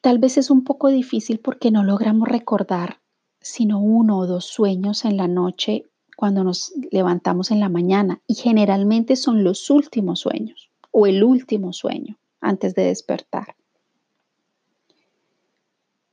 Tal 0.00 0.18
vez 0.18 0.36
es 0.38 0.50
un 0.50 0.64
poco 0.64 0.88
difícil 0.88 1.38
porque 1.38 1.70
no 1.70 1.84
logramos 1.84 2.28
recordar 2.28 3.00
sino 3.40 3.80
uno 3.80 4.18
o 4.18 4.26
dos 4.26 4.44
sueños 4.44 5.04
en 5.04 5.16
la 5.16 5.28
noche 5.28 5.84
cuando 6.16 6.44
nos 6.44 6.72
levantamos 6.90 7.50
en 7.50 7.60
la 7.60 7.68
mañana 7.68 8.20
y 8.26 8.34
generalmente 8.34 9.16
son 9.16 9.44
los 9.44 9.70
últimos 9.70 10.20
sueños 10.20 10.70
o 10.90 11.06
el 11.06 11.22
último 11.22 11.72
sueño 11.72 12.18
antes 12.40 12.74
de 12.74 12.84
despertar. 12.84 13.54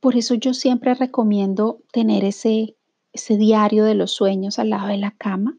Por 0.00 0.16
eso 0.16 0.34
yo 0.34 0.54
siempre 0.54 0.94
recomiendo 0.94 1.80
tener 1.92 2.24
ese, 2.24 2.76
ese 3.12 3.36
diario 3.36 3.84
de 3.84 3.94
los 3.94 4.12
sueños 4.12 4.58
al 4.58 4.70
lado 4.70 4.86
de 4.88 4.98
la 4.98 5.10
cama 5.10 5.58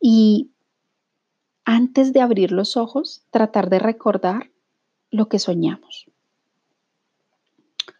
y 0.00 0.50
antes 1.64 2.12
de 2.12 2.20
abrir 2.20 2.52
los 2.52 2.76
ojos 2.76 3.22
tratar 3.30 3.70
de 3.70 3.78
recordar 3.78 4.50
lo 5.10 5.28
que 5.28 5.38
soñamos. 5.38 6.06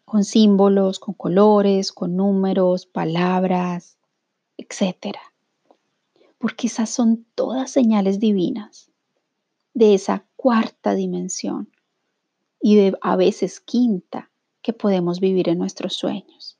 Con 0.05 0.23
símbolos, 0.23 0.99
con 0.99 1.13
colores, 1.13 1.91
con 1.91 2.17
números, 2.17 2.85
palabras, 2.85 3.97
etcétera 4.57 5.21
porque 6.41 6.67
esas 6.67 6.89
son 6.89 7.25
todas 7.35 7.71
señales 7.71 8.19
divinas 8.19 8.89
de 9.73 9.93
esa 9.93 10.25
cuarta 10.35 10.95
dimensión 10.95 11.69
y 12.59 12.75
de 12.75 12.97
a 13.01 13.15
veces 13.15 13.59
quinta 13.61 14.31
que 14.61 14.73
podemos 14.73 15.19
vivir 15.19 15.49
en 15.49 15.59
nuestros 15.59 15.93
sueños. 15.93 16.57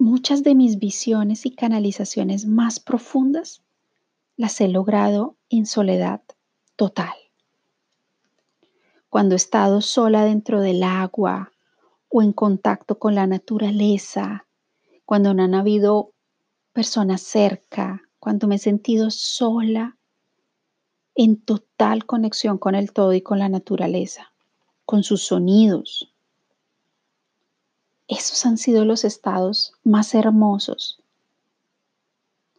Muchas 0.00 0.44
de 0.44 0.54
mis 0.54 0.78
visiones 0.78 1.44
y 1.44 1.50
canalizaciones 1.50 2.46
más 2.46 2.78
profundas 2.78 3.64
las 4.36 4.60
he 4.60 4.68
logrado 4.68 5.36
en 5.50 5.66
soledad 5.66 6.22
total. 6.76 7.14
Cuando 9.08 9.34
he 9.34 9.36
estado 9.36 9.80
sola 9.80 10.24
dentro 10.24 10.60
del 10.60 10.84
agua 10.84 11.50
o 12.08 12.22
en 12.22 12.32
contacto 12.32 13.00
con 13.00 13.16
la 13.16 13.26
naturaleza, 13.26 14.46
cuando 15.04 15.34
no 15.34 15.42
han 15.42 15.56
habido 15.56 16.12
personas 16.72 17.20
cerca, 17.20 18.02
cuando 18.20 18.46
me 18.46 18.54
he 18.54 18.58
sentido 18.58 19.10
sola, 19.10 19.98
en 21.16 21.42
total 21.42 22.06
conexión 22.06 22.58
con 22.58 22.76
el 22.76 22.92
todo 22.92 23.14
y 23.14 23.20
con 23.20 23.40
la 23.40 23.48
naturaleza, 23.48 24.32
con 24.84 25.02
sus 25.02 25.24
sonidos. 25.24 26.14
Esos 28.08 28.46
han 28.46 28.56
sido 28.56 28.86
los 28.86 29.04
estados 29.04 29.74
más 29.84 30.14
hermosos, 30.14 30.98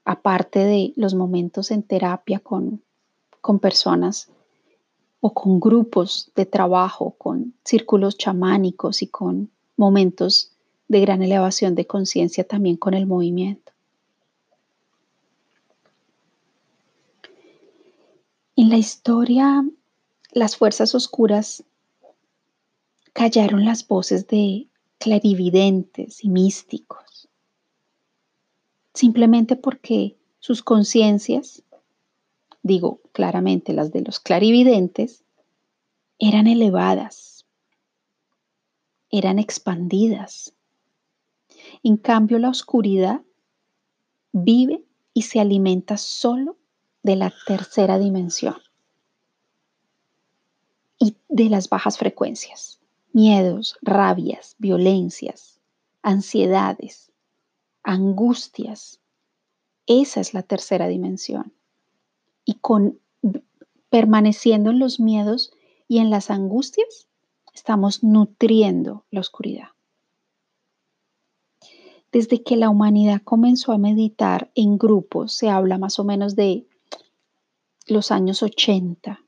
aparte 0.06 0.60
de 0.60 0.94
los 0.96 1.16
momentos 1.16 1.72
en 1.72 1.82
terapia 1.82 2.40
con, 2.40 2.84
con 3.42 3.58
personas 3.58 4.30
o 5.22 5.34
con 5.34 5.60
grupos 5.60 6.32
de 6.36 6.46
trabajo, 6.46 7.16
con 7.18 7.56
círculos 7.66 8.16
chamánicos 8.16 9.02
y 9.02 9.08
con 9.08 9.50
momentos 9.76 10.52
de 10.88 11.02
gran 11.02 11.24
elevación 11.24 11.74
de 11.74 11.88
conciencia 11.88 12.44
también 12.44 12.78
con 12.78 12.94
el 12.94 13.08
movimiento. 13.08 13.72
En 18.56 18.70
la 18.70 18.78
historia, 18.78 19.66
las 20.32 20.58
fuerzas 20.58 20.94
oscuras 20.94 21.64
callaron 23.14 23.66
las 23.66 23.88
voces 23.88 24.28
de 24.28 24.69
clarividentes 25.00 26.24
y 26.24 26.30
místicos, 26.30 27.30
simplemente 28.94 29.56
porque 29.56 30.18
sus 30.40 30.62
conciencias, 30.62 31.64
digo 32.62 33.02
claramente 33.14 33.74
las 33.74 33.92
de 33.92 34.02
los 34.02 34.20
clarividentes, 34.20 35.24
eran 36.20 36.48
elevadas, 36.48 37.46
eran 39.10 39.40
expandidas. 39.40 40.54
En 41.82 41.98
cambio, 41.98 42.38
la 42.40 42.50
oscuridad 42.50 43.22
vive 44.32 44.84
y 45.14 45.24
se 45.24 45.40
alimenta 45.40 45.98
solo 45.98 46.58
de 47.04 47.16
la 47.16 47.34
tercera 47.48 47.98
dimensión 47.98 48.58
y 51.00 51.16
de 51.30 51.50
las 51.50 51.70
bajas 51.70 51.98
frecuencias, 51.98 52.79
miedos, 53.14 53.78
rabias, 53.82 54.56
violencias, 54.60 55.60
ansiedades, 56.02 57.12
angustias. 57.84 59.00
Esa 59.86 60.22
es 60.22 60.34
la 60.34 60.44
tercera 60.44 60.88
dimensión. 60.88 61.54
Y 62.46 62.56
con 62.56 63.00
permaneciendo 63.90 64.70
en 64.70 64.80
los 64.80 65.00
miedos 65.00 65.52
y 65.88 65.98
en 65.98 66.10
las 66.10 66.30
angustias, 66.30 67.08
estamos 67.54 68.04
nutriendo 68.04 69.06
la 69.10 69.20
oscuridad. 69.20 69.70
desde 72.12 72.42
que 72.44 72.56
la 72.56 72.70
humanidad 72.70 73.22
comenzó 73.24 73.72
a 73.72 73.78
meditar 73.78 74.50
en 74.56 74.78
grupos, 74.78 75.34
se 75.34 75.50
habla 75.50 75.78
más 75.78 76.00
o 76.00 76.04
menos 76.04 76.36
de 76.36 76.66
los 77.88 78.12
años 78.12 78.42
80, 78.44 79.24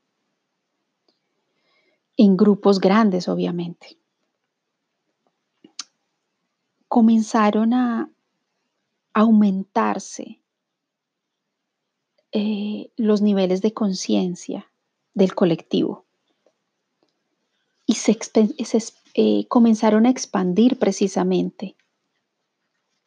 en 2.16 2.36
grupos 2.36 2.80
grandes 2.80 3.28
obviamente, 3.28 3.98
comenzaron 6.88 7.72
a 7.72 8.10
aumentarse 9.14 10.40
eh, 12.32 12.90
los 12.96 13.20
niveles 13.20 13.60
de 13.60 13.72
conciencia 13.74 14.70
del 15.14 15.34
colectivo 15.34 16.06
y 17.86 17.94
se, 17.94 18.18
eh, 19.14 19.46
comenzaron 19.48 20.06
a 20.06 20.10
expandir 20.10 20.78
precisamente 20.78 21.76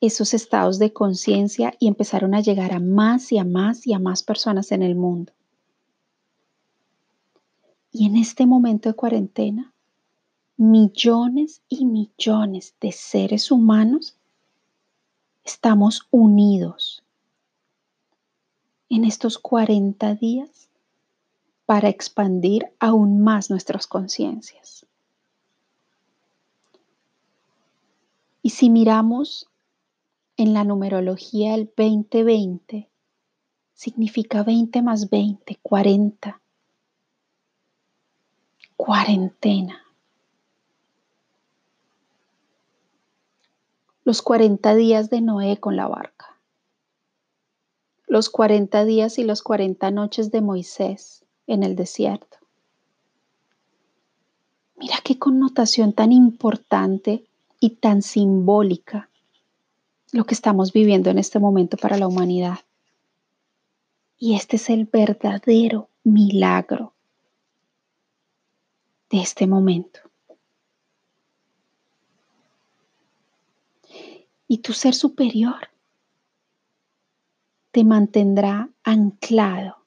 esos 0.01 0.33
estados 0.33 0.77
de 0.77 0.93
conciencia 0.93 1.73
y 1.79 1.87
empezaron 1.87 2.35
a 2.35 2.41
llegar 2.41 2.73
a 2.73 2.79
más 2.79 3.31
y 3.31 3.37
a 3.37 3.45
más 3.45 3.87
y 3.87 3.93
a 3.93 3.99
más 3.99 4.21
personas 4.21 4.71
en 4.71 4.83
el 4.83 4.95
mundo. 4.95 5.33
Y 7.97 8.07
en 8.07 8.17
este 8.17 8.45
momento 8.45 8.89
de 8.89 8.95
cuarentena, 8.95 9.71
millones 10.57 11.61
y 11.69 11.85
millones 11.85 12.75
de 12.81 12.91
seres 12.91 13.51
humanos 13.51 14.17
estamos 15.45 16.05
unidos 16.11 17.05
en 18.89 19.05
estos 19.05 19.37
40 19.37 20.13
días 20.15 20.67
para 21.65 21.87
expandir 21.87 22.65
aún 22.79 23.23
más 23.23 23.49
nuestras 23.49 23.87
conciencias. 23.87 24.85
Y 28.41 28.49
si 28.49 28.69
miramos 28.69 29.47
en 30.35 30.53
la 30.53 30.65
numerología 30.65 31.55
el 31.55 31.71
2020, 31.77 32.89
significa 33.73 34.43
20 34.43 34.81
más 34.81 35.09
20, 35.09 35.59
40. 35.61 36.41
Cuarentena. 38.85 39.83
Los 44.03 44.21
40 44.21 44.75
días 44.75 45.09
de 45.09 45.21
Noé 45.21 45.57
con 45.59 45.75
la 45.75 45.87
barca 45.87 46.35
los 48.07 48.29
40 48.29 48.85
días 48.85 49.17
y 49.19 49.23
los 49.23 49.41
40 49.41 49.91
noches 49.91 50.31
de 50.31 50.41
Moisés 50.41 51.25
en 51.47 51.63
el 51.63 51.75
desierto. 51.75 52.37
Mira 54.77 54.95
qué 55.03 55.19
connotación 55.19 55.91
tan 55.91 56.11
importante 56.11 57.25
y 57.59 57.71
tan 57.71 58.01
simbólica 58.01 59.09
lo 60.11 60.25
que 60.25 60.33
estamos 60.33 60.71
viviendo 60.71 61.09
en 61.09 61.17
este 61.17 61.39
momento 61.39 61.75
para 61.77 61.97
la 61.97 62.07
humanidad. 62.07 62.59
Y 64.17 64.35
este 64.35 64.55
es 64.57 64.69
el 64.69 64.85
verdadero 64.85 65.89
milagro 66.03 66.94
este 69.15 69.47
momento. 69.47 69.99
Y 74.47 74.59
tu 74.59 74.73
ser 74.73 74.93
superior 74.93 75.69
te 77.71 77.83
mantendrá 77.83 78.69
anclado 78.83 79.77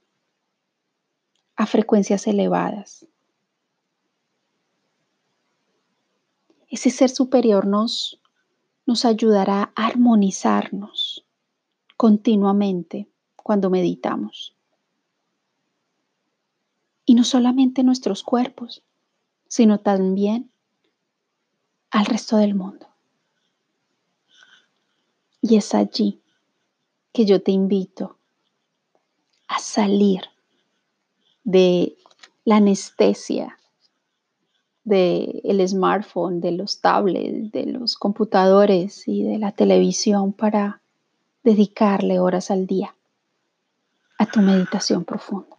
a 1.57 1.67
frecuencias 1.67 2.27
elevadas. 2.27 3.07
Ese 6.69 6.91
ser 6.91 7.09
superior 7.09 7.67
nos, 7.67 8.21
nos 8.85 9.05
ayudará 9.05 9.73
a 9.75 9.87
armonizarnos 9.87 11.25
continuamente 11.97 13.09
cuando 13.37 13.71
meditamos. 13.71 14.55
Y 17.07 17.15
no 17.15 17.25
solamente 17.25 17.83
nuestros 17.83 18.23
cuerpos, 18.23 18.83
sino 19.49 19.81
también 19.81 20.51
al 21.91 22.07
resto 22.07 22.37
del 22.37 22.55
mundo. 22.55 22.87
Y 25.41 25.57
es 25.57 25.75
allí 25.75 26.21
que 27.13 27.25
yo 27.25 27.43
te 27.43 27.51
invito 27.51 28.17
a 29.49 29.59
salir 29.59 30.23
de 31.45 31.97
la 32.45 32.57
anestesia 32.57 33.59
del 34.85 35.69
smartphone, 35.69 36.41
de 36.41 36.53
los 36.53 36.81
tablets, 36.81 37.53
de 37.53 37.67
los 37.67 37.97
computadores 37.97 39.07
y 39.07 39.23
de 39.23 39.39
la 39.39 39.53
televisión 39.53 40.33
para 40.33 40.81
dedicarle 41.43 42.19
horas 42.19 42.51
al 42.51 42.67
día 42.67 42.95
a 44.19 44.27
tu 44.27 44.41
meditación 44.41 45.05
profunda. 45.05 45.58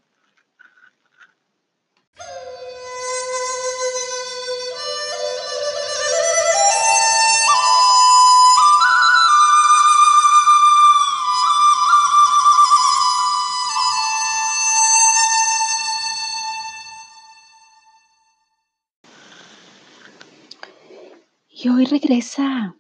Y 21.62 21.68
hoy 21.68 21.84
regresa 21.84 22.78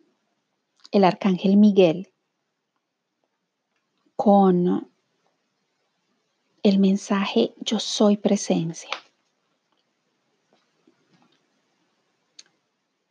el 0.91 1.03
arcángel 1.03 1.57
Miguel 1.57 2.13
con 4.15 4.89
el 6.63 6.79
mensaje 6.79 7.53
yo 7.57 7.81
soy 7.81 8.15
presencia. 8.15 8.91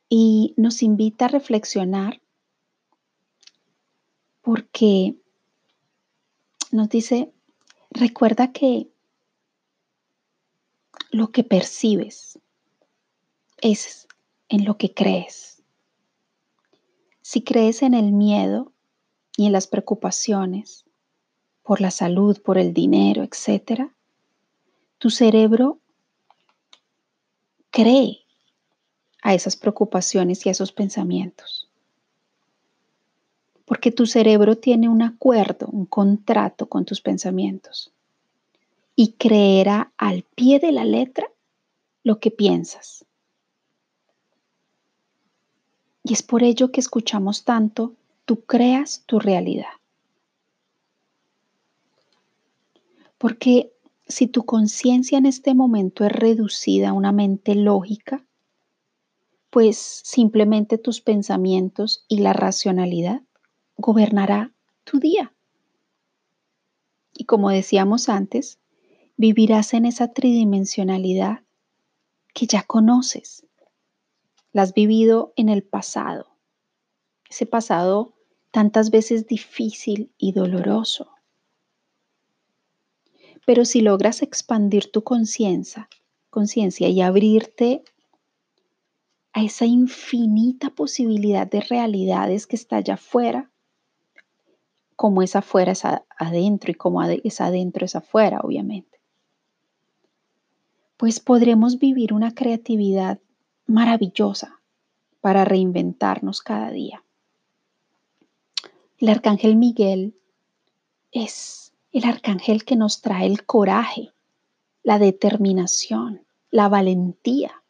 Y 0.09 0.55
nos 0.57 0.83
invita 0.83 1.27
a 1.27 1.29
reflexionar 1.29 2.23
porque 4.41 5.17
nos 6.71 6.89
dice, 6.89 7.31
recuerda 7.91 8.53
que 8.53 8.89
lo 11.11 11.31
que 11.31 11.45
percibes 11.45 12.39
es 13.61 14.09
en 14.49 14.65
lo 14.65 14.79
que 14.79 14.95
crees. 14.95 15.58
Si 17.31 17.43
crees 17.43 17.83
en 17.83 17.93
el 17.93 18.13
miedo 18.13 18.73
y 19.37 19.45
en 19.45 19.53
las 19.53 19.67
preocupaciones 19.67 20.87
por 21.63 21.83
la 21.83 21.91
salud, 21.91 22.41
por 22.41 22.57
el 22.57 22.73
dinero, 22.73 23.23
etc., 23.23 23.91
tu 24.97 25.11
cerebro 25.11 25.79
cree 27.69 28.21
a 29.21 29.35
esas 29.35 29.57
preocupaciones 29.57 30.47
y 30.47 30.49
a 30.49 30.53
esos 30.53 30.73
pensamientos. 30.73 31.69
Porque 33.67 33.93
tu 33.93 34.07
cerebro 34.07 34.57
tiene 34.57 34.89
un 34.89 35.03
acuerdo, 35.03 35.67
un 35.67 35.85
contrato 35.85 36.67
con 36.71 36.87
tus 36.87 37.03
pensamientos 37.03 37.93
y 38.97 39.13
creerá 39.19 39.93
al 39.99 40.23
pie 40.35 40.61
de 40.61 40.73
la 40.73 40.87
letra 40.87 41.31
lo 42.05 42.21
que 42.21 42.31
piensas. 42.31 43.05
Y 46.09 46.15
es 46.15 46.23
por 46.23 46.43
ello 46.43 46.73
que 46.73 46.81
escuchamos 46.81 47.45
tanto, 47.45 47.93
tú 48.25 48.41
creas 48.41 49.03
tu 49.05 49.19
realidad. 49.21 49.69
Porque 53.19 53.75
si 54.07 54.27
tu 54.27 54.47
conciencia 54.47 55.19
en 55.19 55.27
este 55.27 55.53
momento 55.53 56.07
es 56.07 56.13
reducida 56.13 56.89
a 56.89 56.93
una 56.95 57.13
mente 57.13 57.55
lógica, 57.55 58.25
pues 59.51 59.77
simplemente 59.77 60.79
tus 60.79 61.03
pensamientos 61.03 62.07
y 62.09 62.21
la 62.21 62.33
racionalidad 62.33 63.21
gobernará 63.77 64.53
tu 64.85 65.01
día. 65.01 65.35
Y 67.13 67.25
como 67.25 67.51
decíamos 67.51 68.09
antes, 68.09 68.59
vivirás 69.19 69.75
en 69.75 69.85
esa 69.85 70.09
tridimensionalidad 70.15 71.43
que 72.33 72.47
ya 72.47 72.63
conoces, 72.63 73.45
la 74.53 74.63
has 74.63 74.75
vivido 74.75 75.33
en 75.37 75.49
el 75.49 75.63
pasado, 75.63 76.27
ese 77.29 77.47
pasado 77.47 78.15
tantas 78.51 78.91
veces 78.91 79.27
difícil 79.27 80.13
y 80.19 80.33
doloroso. 80.33 81.13
Pero 83.47 83.65
si 83.65 83.81
logras 83.81 84.23
expandir 84.23 84.91
tu 84.91 85.03
conciencia, 85.05 85.89
conciencia 86.31 86.89
y 86.89 87.01
abrirte 87.01 87.83
a 89.33 89.43
esa 89.43 89.67
infinita 89.67 90.71
posibilidad 90.71 91.47
de 91.47 91.61
realidades 91.61 92.47
que 92.47 92.57
está 92.57 92.77
allá 92.77 92.95
afuera, 92.95 93.51
como 94.97 95.23
es 95.23 95.37
afuera 95.37 95.73
es 95.73 95.83
adentro 95.85 96.73
y 96.73 96.75
como 96.75 97.03
es 97.03 97.41
adentro 97.41 97.85
es 97.85 97.95
afuera, 97.95 98.41
obviamente, 98.43 99.01
pues 100.97 101.21
podremos 101.21 101.79
vivir 101.79 102.13
una 102.13 102.35
creatividad 102.35 103.21
maravillosa 103.69 104.61
para 105.21 105.45
reinventarnos 105.45 106.43
cada 106.43 106.71
día. 106.71 107.05
El 108.99 109.11
arcángel 109.11 109.55
Miguel 109.55 110.15
es 111.13 111.73
el 111.93 112.05
arcángel 112.05 112.65
que 112.65 112.77
nos 112.77 113.01
trae 113.01 113.27
el 113.27 113.45
coraje, 113.47 114.13
la 114.83 114.99
determinación, 114.99 116.25
la 116.51 116.69
valentía, 116.69 117.63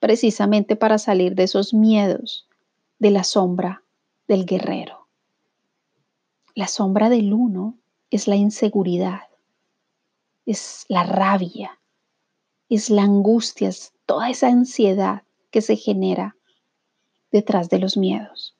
precisamente 0.00 0.74
para 0.74 0.98
salir 0.98 1.34
de 1.34 1.44
esos 1.44 1.72
miedos, 1.72 2.48
de 2.98 3.10
la 3.10 3.24
sombra 3.24 3.82
del 4.26 4.46
guerrero. 4.46 5.06
La 6.54 6.66
sombra 6.66 7.08
del 7.08 7.32
uno 7.32 7.78
es 8.10 8.26
la 8.26 8.36
inseguridad, 8.36 9.22
es 10.44 10.84
la 10.88 11.04
rabia, 11.04 11.78
es 12.68 12.90
la 12.90 13.02
angustia, 13.02 13.68
es 13.68 13.92
toda 14.06 14.30
esa 14.30 14.48
ansiedad 14.48 15.22
que 15.52 15.60
se 15.60 15.76
genera 15.76 16.36
detrás 17.30 17.68
de 17.68 17.78
los 17.78 17.96
miedos. 17.96 18.56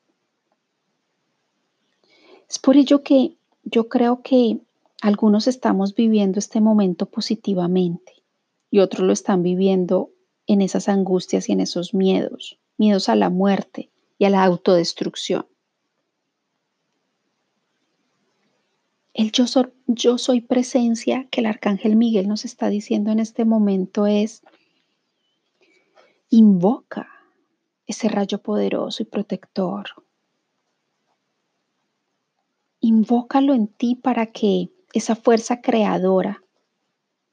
Es 2.49 2.59
por 2.61 2.77
ello 2.77 3.03
que 3.03 3.35
yo 3.65 3.89
creo 3.89 4.23
que 4.23 4.61
algunos 5.01 5.49
estamos 5.49 5.95
viviendo 5.95 6.39
este 6.39 6.61
momento 6.61 7.07
positivamente 7.07 8.23
y 8.71 8.79
otros 8.79 9.07
lo 9.07 9.13
están 9.13 9.43
viviendo 9.43 10.11
en 10.47 10.61
esas 10.61 10.89
angustias 10.89 11.49
y 11.49 11.53
en 11.53 11.61
esos 11.61 11.95
miedos, 11.95 12.59
miedos 12.77 13.09
a 13.09 13.17
la 13.17 13.31
muerte 13.31 13.91
y 14.19 14.27
a 14.27 14.31
la 14.31 14.45
autodestrucción. 14.45 15.47
El 19.15 19.33
yo, 19.33 19.45
yo 19.87 20.19
soy 20.19 20.41
presencia 20.41 21.27
que 21.31 21.41
el 21.41 21.47
arcángel 21.47 21.97
Miguel 21.97 22.29
nos 22.29 22.45
está 22.45 22.69
diciendo 22.69 23.11
en 23.11 23.19
este 23.19 23.45
momento 23.45 24.07
es, 24.07 24.43
invoca 26.33 27.09
ese 27.87 28.09
rayo 28.09 28.39
poderoso 28.43 29.03
y 29.03 29.07
protector. 29.07 29.87
Invócalo 32.81 33.53
en 33.53 33.69
ti 33.69 33.97
para 33.97 34.27
que 34.27 34.71
esa 34.95 35.15
fuerza 35.15 35.61
creadora, 35.61 36.43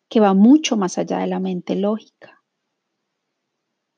que 0.09 0.19
va 0.19 0.33
mucho 0.33 0.75
más 0.75 0.97
allá 0.97 1.19
de 1.19 1.27
la 1.27 1.39
mente 1.39 1.75
lógica, 1.75 2.43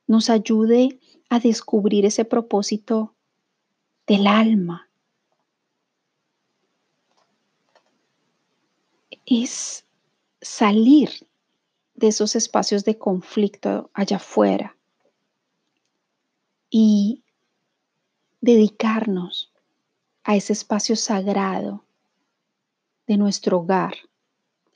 nos 0.05 0.29
ayude 0.29 0.99
a 1.29 1.39
descubrir 1.39 2.05
ese 2.05 2.23
propósito 2.23 3.15
del 4.05 4.27
alma. 4.27 4.87
Es 9.25 9.83
salir 10.41 11.09
de 11.95 12.09
esos 12.09 12.35
espacios 12.35 12.85
de 12.85 12.99
conflicto 12.99 13.89
allá 13.95 14.17
afuera 14.17 14.75
y 16.71 17.21
dedicarnos 18.39 19.51
a 20.23 20.35
ese 20.35 20.53
espacio 20.53 20.95
sagrado 20.95 21.83
de 23.05 23.17
nuestro 23.17 23.59
hogar, 23.59 23.93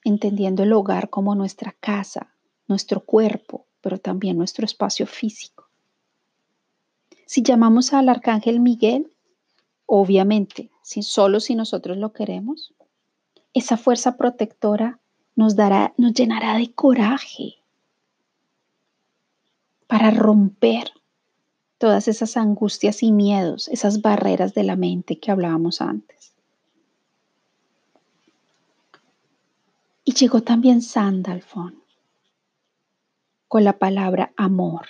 entendiendo 0.03 0.63
el 0.63 0.73
hogar 0.73 1.09
como 1.09 1.33
nuestra 1.33 1.71
casa, 1.79 2.33
nuestro 2.67 2.99
cuerpo, 2.99 3.65
pero 3.81 3.97
también 3.97 4.37
nuestro 4.37 4.65
espacio 4.65 5.07
físico. 5.07 5.69
Si 7.25 7.41
llamamos 7.41 7.93
al 7.93 8.09
arcángel 8.09 8.59
Miguel, 8.59 9.11
obviamente, 9.85 10.69
si 10.83 11.01
solo 11.01 11.39
si 11.39 11.55
nosotros 11.55 11.97
lo 11.97 12.11
queremos, 12.11 12.73
esa 13.53 13.77
fuerza 13.77 14.17
protectora 14.17 14.99
nos 15.35 15.55
dará, 15.55 15.93
nos 15.97 16.13
llenará 16.13 16.57
de 16.57 16.71
coraje 16.73 17.55
para 19.87 20.11
romper 20.11 20.91
todas 21.85 22.07
esas 22.07 22.35
angustias 22.35 23.03
y 23.03 23.11
miedos, 23.11 23.67
esas 23.67 24.01
barreras 24.01 24.55
de 24.55 24.63
la 24.63 24.75
mente 24.75 25.19
que 25.19 25.29
hablábamos 25.29 25.81
antes. 25.81 26.33
Y 30.03 30.13
llegó 30.15 30.41
también 30.41 30.81
Sandalfon 30.81 31.79
con 33.47 33.63
la 33.63 33.77
palabra 33.77 34.33
amor. 34.35 34.87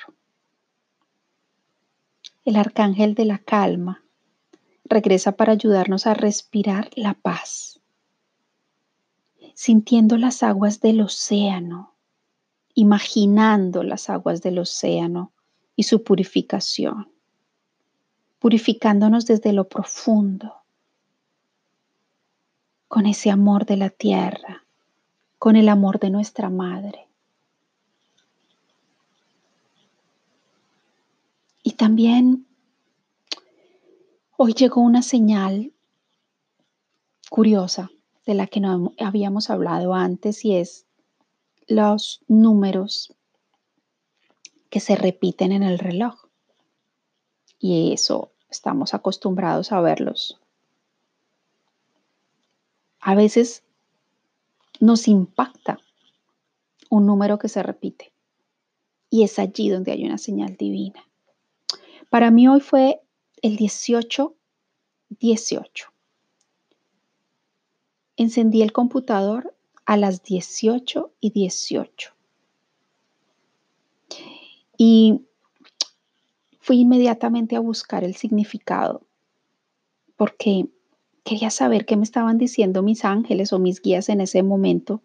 El 2.46 2.56
arcángel 2.56 3.14
de 3.14 3.26
la 3.26 3.40
calma 3.40 4.02
regresa 4.86 5.34
para 5.34 5.52
ayudarnos 5.52 6.08
a 6.08 6.14
respirar 6.14 6.92
la 6.96 7.14
paz, 7.14 7.82
sintiendo 9.54 10.16
las 10.18 10.44
aguas 10.44 10.80
del 10.80 11.02
océano, 11.02 11.94
imaginando 12.74 13.84
las 13.84 14.10
aguas 14.10 14.42
del 14.42 14.60
océano 14.60 15.34
y 15.76 15.84
su 15.84 16.04
purificación, 16.04 17.12
purificándonos 18.40 19.26
desde 19.26 19.54
lo 19.54 19.68
profundo, 19.68 20.54
con 22.88 23.06
ese 23.06 23.30
amor 23.30 23.66
de 23.66 23.78
la 23.78 23.90
tierra, 23.90 24.64
con 25.38 25.56
el 25.56 25.70
amor 25.70 26.00
de 26.00 26.10
nuestra 26.10 26.50
madre. 26.50 27.08
Y 31.64 31.72
también 31.72 32.46
hoy 34.38 34.54
llegó 34.54 34.82
una 34.82 35.02
señal 35.02 35.74
curiosa 37.30 37.90
de 38.26 38.36
la 38.36 38.48
que 38.48 38.60
no 38.60 38.94
habíamos 39.00 39.50
hablado 39.50 39.94
antes 39.94 40.46
y 40.46 40.56
es 40.56 40.86
los 41.68 42.22
números 42.28 43.15
que 44.70 44.80
se 44.80 44.96
repiten 44.96 45.52
en 45.52 45.64
el 45.64 45.80
reloj. 45.80 46.16
Y 47.60 47.94
eso 47.94 48.32
estamos 48.50 48.94
acostumbrados 48.94 49.72
a 49.72 49.82
verlos. 49.82 50.40
A 53.00 53.16
veces 53.16 53.64
nos 54.80 55.08
impacta 55.08 55.80
un 56.90 57.06
número 57.06 57.38
que 57.40 57.50
se 57.50 57.64
repite. 57.64 58.12
Y 59.10 59.24
es 59.24 59.40
allí 59.40 59.70
donde 59.70 59.92
hay 59.92 60.06
una 60.06 60.18
señal 60.18 60.58
divina. 60.58 61.08
Para 62.10 62.32
mí 62.32 62.48
hoy 62.48 62.62
fue 62.62 63.02
el 63.42 63.56
18, 63.58 64.36
18. 65.10 65.90
Encendí 68.18 68.62
el 68.62 68.72
computador 68.72 69.56
a 69.86 69.98
las 69.98 70.24
18 70.24 71.12
y 71.20 71.30
18. 71.32 72.15
Y 74.78 75.22
fui 76.60 76.80
inmediatamente 76.82 77.56
a 77.56 77.60
buscar 77.60 78.04
el 78.04 78.16
significado 78.16 79.06
porque 80.16 80.68
quería 81.24 81.50
saber 81.50 81.86
qué 81.86 81.98
me 81.98 82.04
estaban 82.04 82.38
diciendo 82.38 82.84
mis 82.84 83.04
ángeles 83.04 83.52
o 83.52 83.60
mis 83.60 83.82
guías 83.82 84.10
en 84.10 84.22
ese 84.22 84.44
momento, 84.44 85.02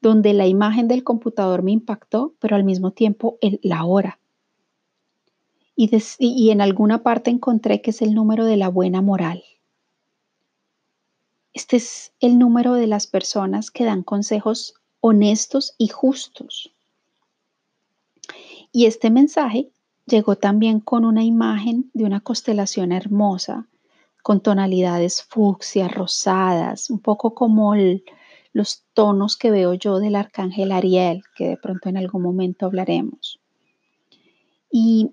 donde 0.00 0.32
la 0.32 0.46
imagen 0.46 0.88
del 0.88 1.04
computador 1.04 1.62
me 1.62 1.72
impactó, 1.72 2.34
pero 2.38 2.56
al 2.56 2.64
mismo 2.64 2.92
tiempo 2.92 3.38
la 3.62 3.84
hora. 3.84 4.18
Y, 5.76 6.50
en 6.50 6.60
alguna 6.60 7.02
parte 7.02 7.30
encontré 7.30 7.80
que 7.80 7.90
es 7.90 8.02
el 8.02 8.14
número 8.14 8.44
de 8.44 8.58
la 8.58 8.68
buena 8.68 9.00
moral. 9.00 9.42
Este 11.54 11.76
es 11.76 12.12
el 12.20 12.38
número 12.38 12.74
de 12.74 12.86
las 12.86 13.06
personas 13.06 13.70
que 13.70 13.84
dan 13.84 14.02
consejos 14.02 14.74
honestos 15.00 15.74
y 15.78 15.88
justos. 15.88 16.74
Y 18.72 18.86
este 18.86 19.10
mensaje 19.10 19.70
llegó 20.06 20.36
también 20.36 20.80
con 20.80 21.04
una 21.04 21.24
imagen 21.24 21.90
de 21.94 22.04
una 22.04 22.20
constelación 22.20 22.92
hermosa, 22.92 23.66
con 24.22 24.40
tonalidades 24.40 25.22
fucsias, 25.22 25.92
rosadas, 25.92 26.90
un 26.90 26.98
poco 26.98 27.34
como 27.34 27.74
los 28.52 28.84
tonos 28.92 29.36
que 29.36 29.50
veo 29.50 29.74
yo 29.74 29.98
del 29.98 30.16
arcángel 30.16 30.72
Ariel, 30.72 31.22
que 31.36 31.48
de 31.48 31.56
pronto 31.56 31.88
en 31.88 31.96
algún 31.96 32.22
momento 32.22 32.66
hablaremos. 32.66 33.40
Y 34.70 35.10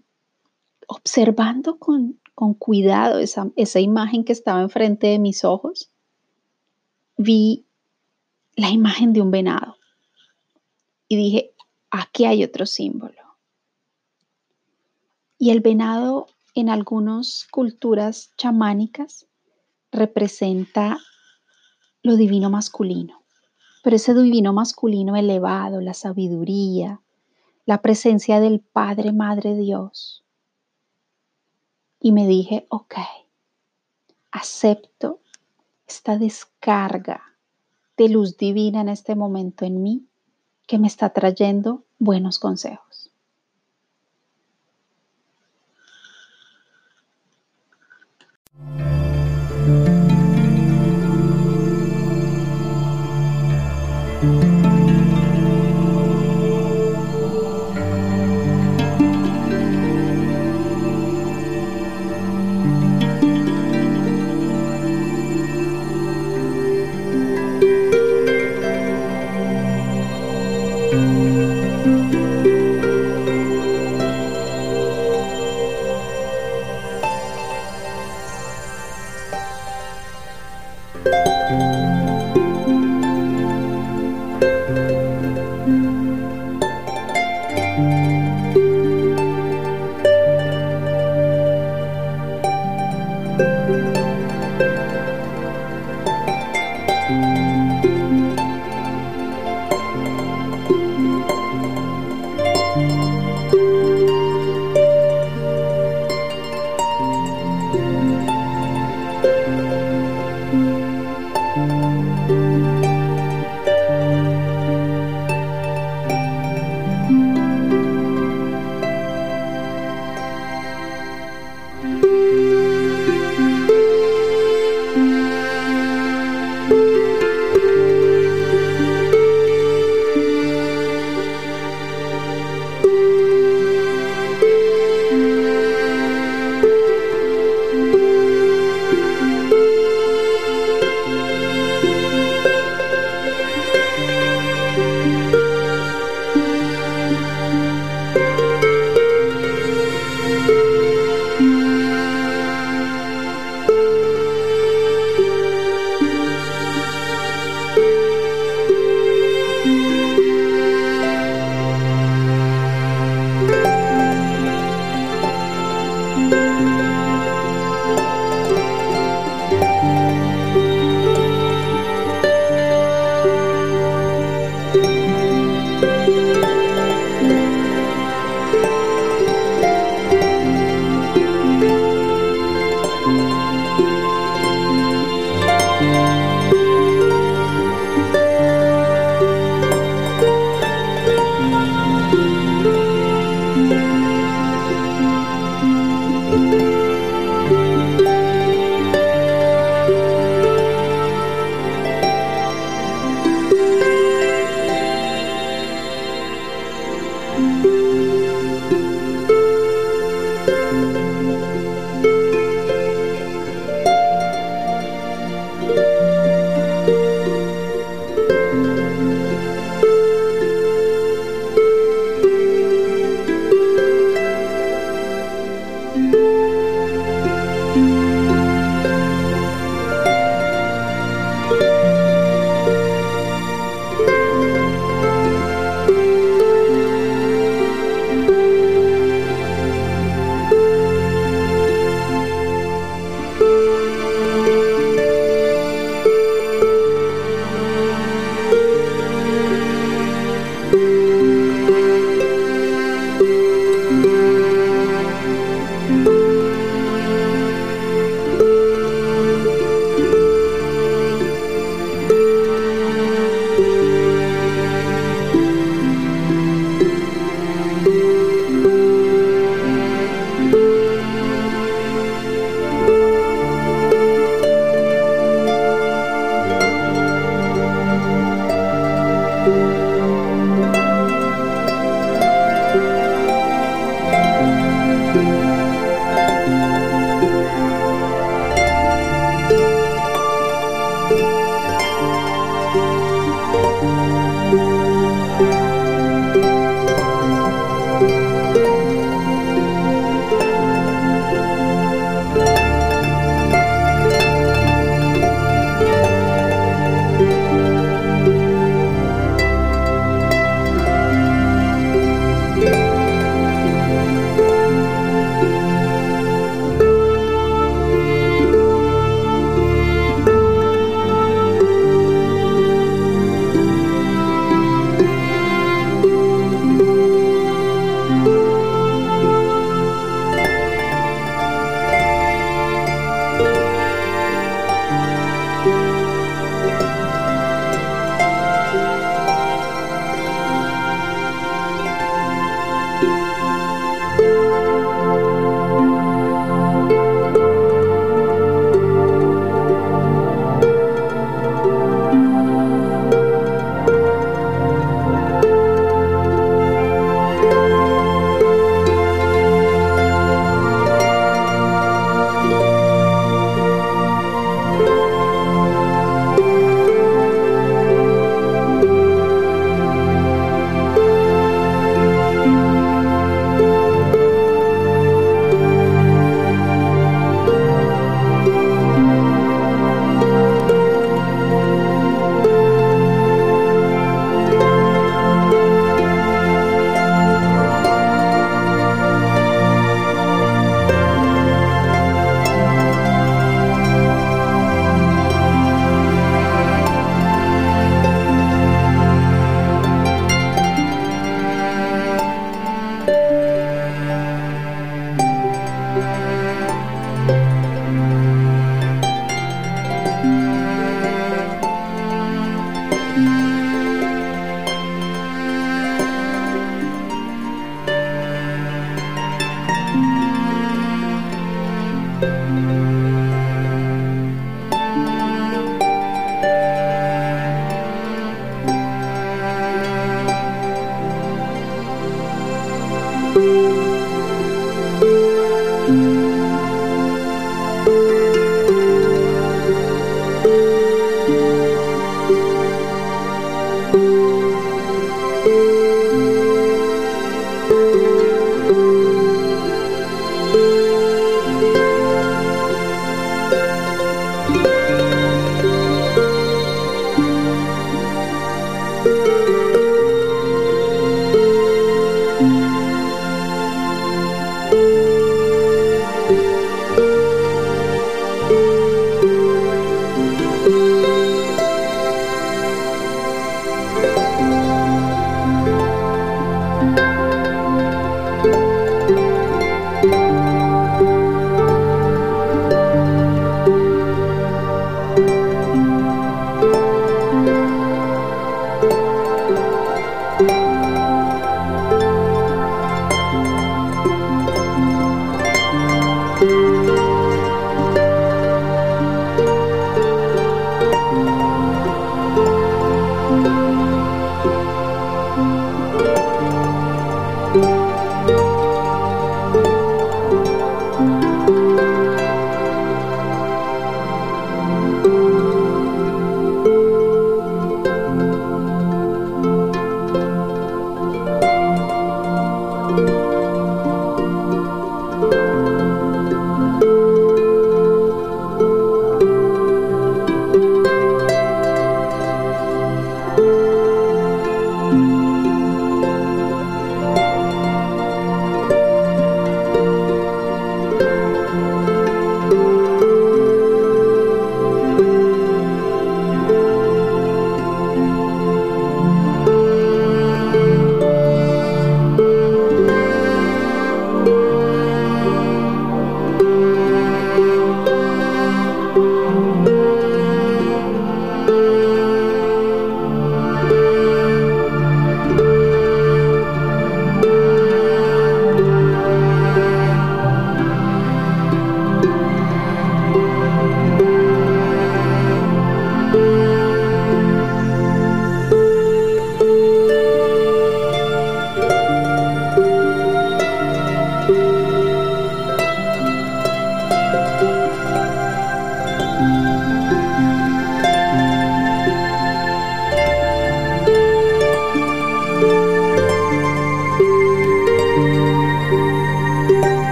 observando 0.87 1.77
con, 1.77 2.19
cuidado 2.59 3.19
esa, 3.19 3.49
esa 3.55 3.79
imagen 3.79 4.23
que 4.23 4.33
estaba 4.33 4.61
enfrente 4.61 5.07
de 5.07 5.19
mis 5.19 5.43
ojos, 5.43 5.89
vi 7.17 7.65
la 8.55 8.69
imagen 8.69 9.13
de 9.13 9.21
un 9.21 9.31
venado. 9.31 9.77
Y 11.07 11.15
dije, 11.15 11.51
aquí 11.89 12.25
hay 12.25 12.43
otro 12.43 12.65
símbolo. 12.65 13.26
Y 15.38 15.52
el 15.52 15.62
venado 15.62 16.28
en 16.56 16.69
algunas 16.69 17.47
culturas 17.52 18.32
chamánicas 18.38 19.28
representa 19.91 20.97
lo 22.02 22.15
divino 22.15 22.50
masculino, 22.50 23.23
pero 23.84 23.95
ese 23.95 24.13
divino 24.13 24.54
masculino 24.54 25.15
elevado, 25.15 25.82
la 25.82 25.93
sabiduría, 25.93 27.02
la 27.65 27.82
presencia 27.82 28.39
del 28.39 28.62
Padre, 28.62 29.12
Madre 29.12 29.56
Dios. 29.56 30.23
Y 32.00 32.12
me 32.12 32.28
dije, 32.28 32.65
ok, 32.69 32.95
acepto 34.32 35.19
esta 35.88 36.17
descarga 36.17 37.21
de 37.97 38.10
luz 38.10 38.38
divina 38.38 38.82
en 38.82 38.89
este 38.89 39.15
momento 39.15 39.65
en 39.65 39.82
mí 39.82 40.08
que 40.67 40.78
me 40.78 40.88
está 40.88 41.10
trayendo 41.12 41.84
buenos 41.97 42.39
consejos. 42.39 42.96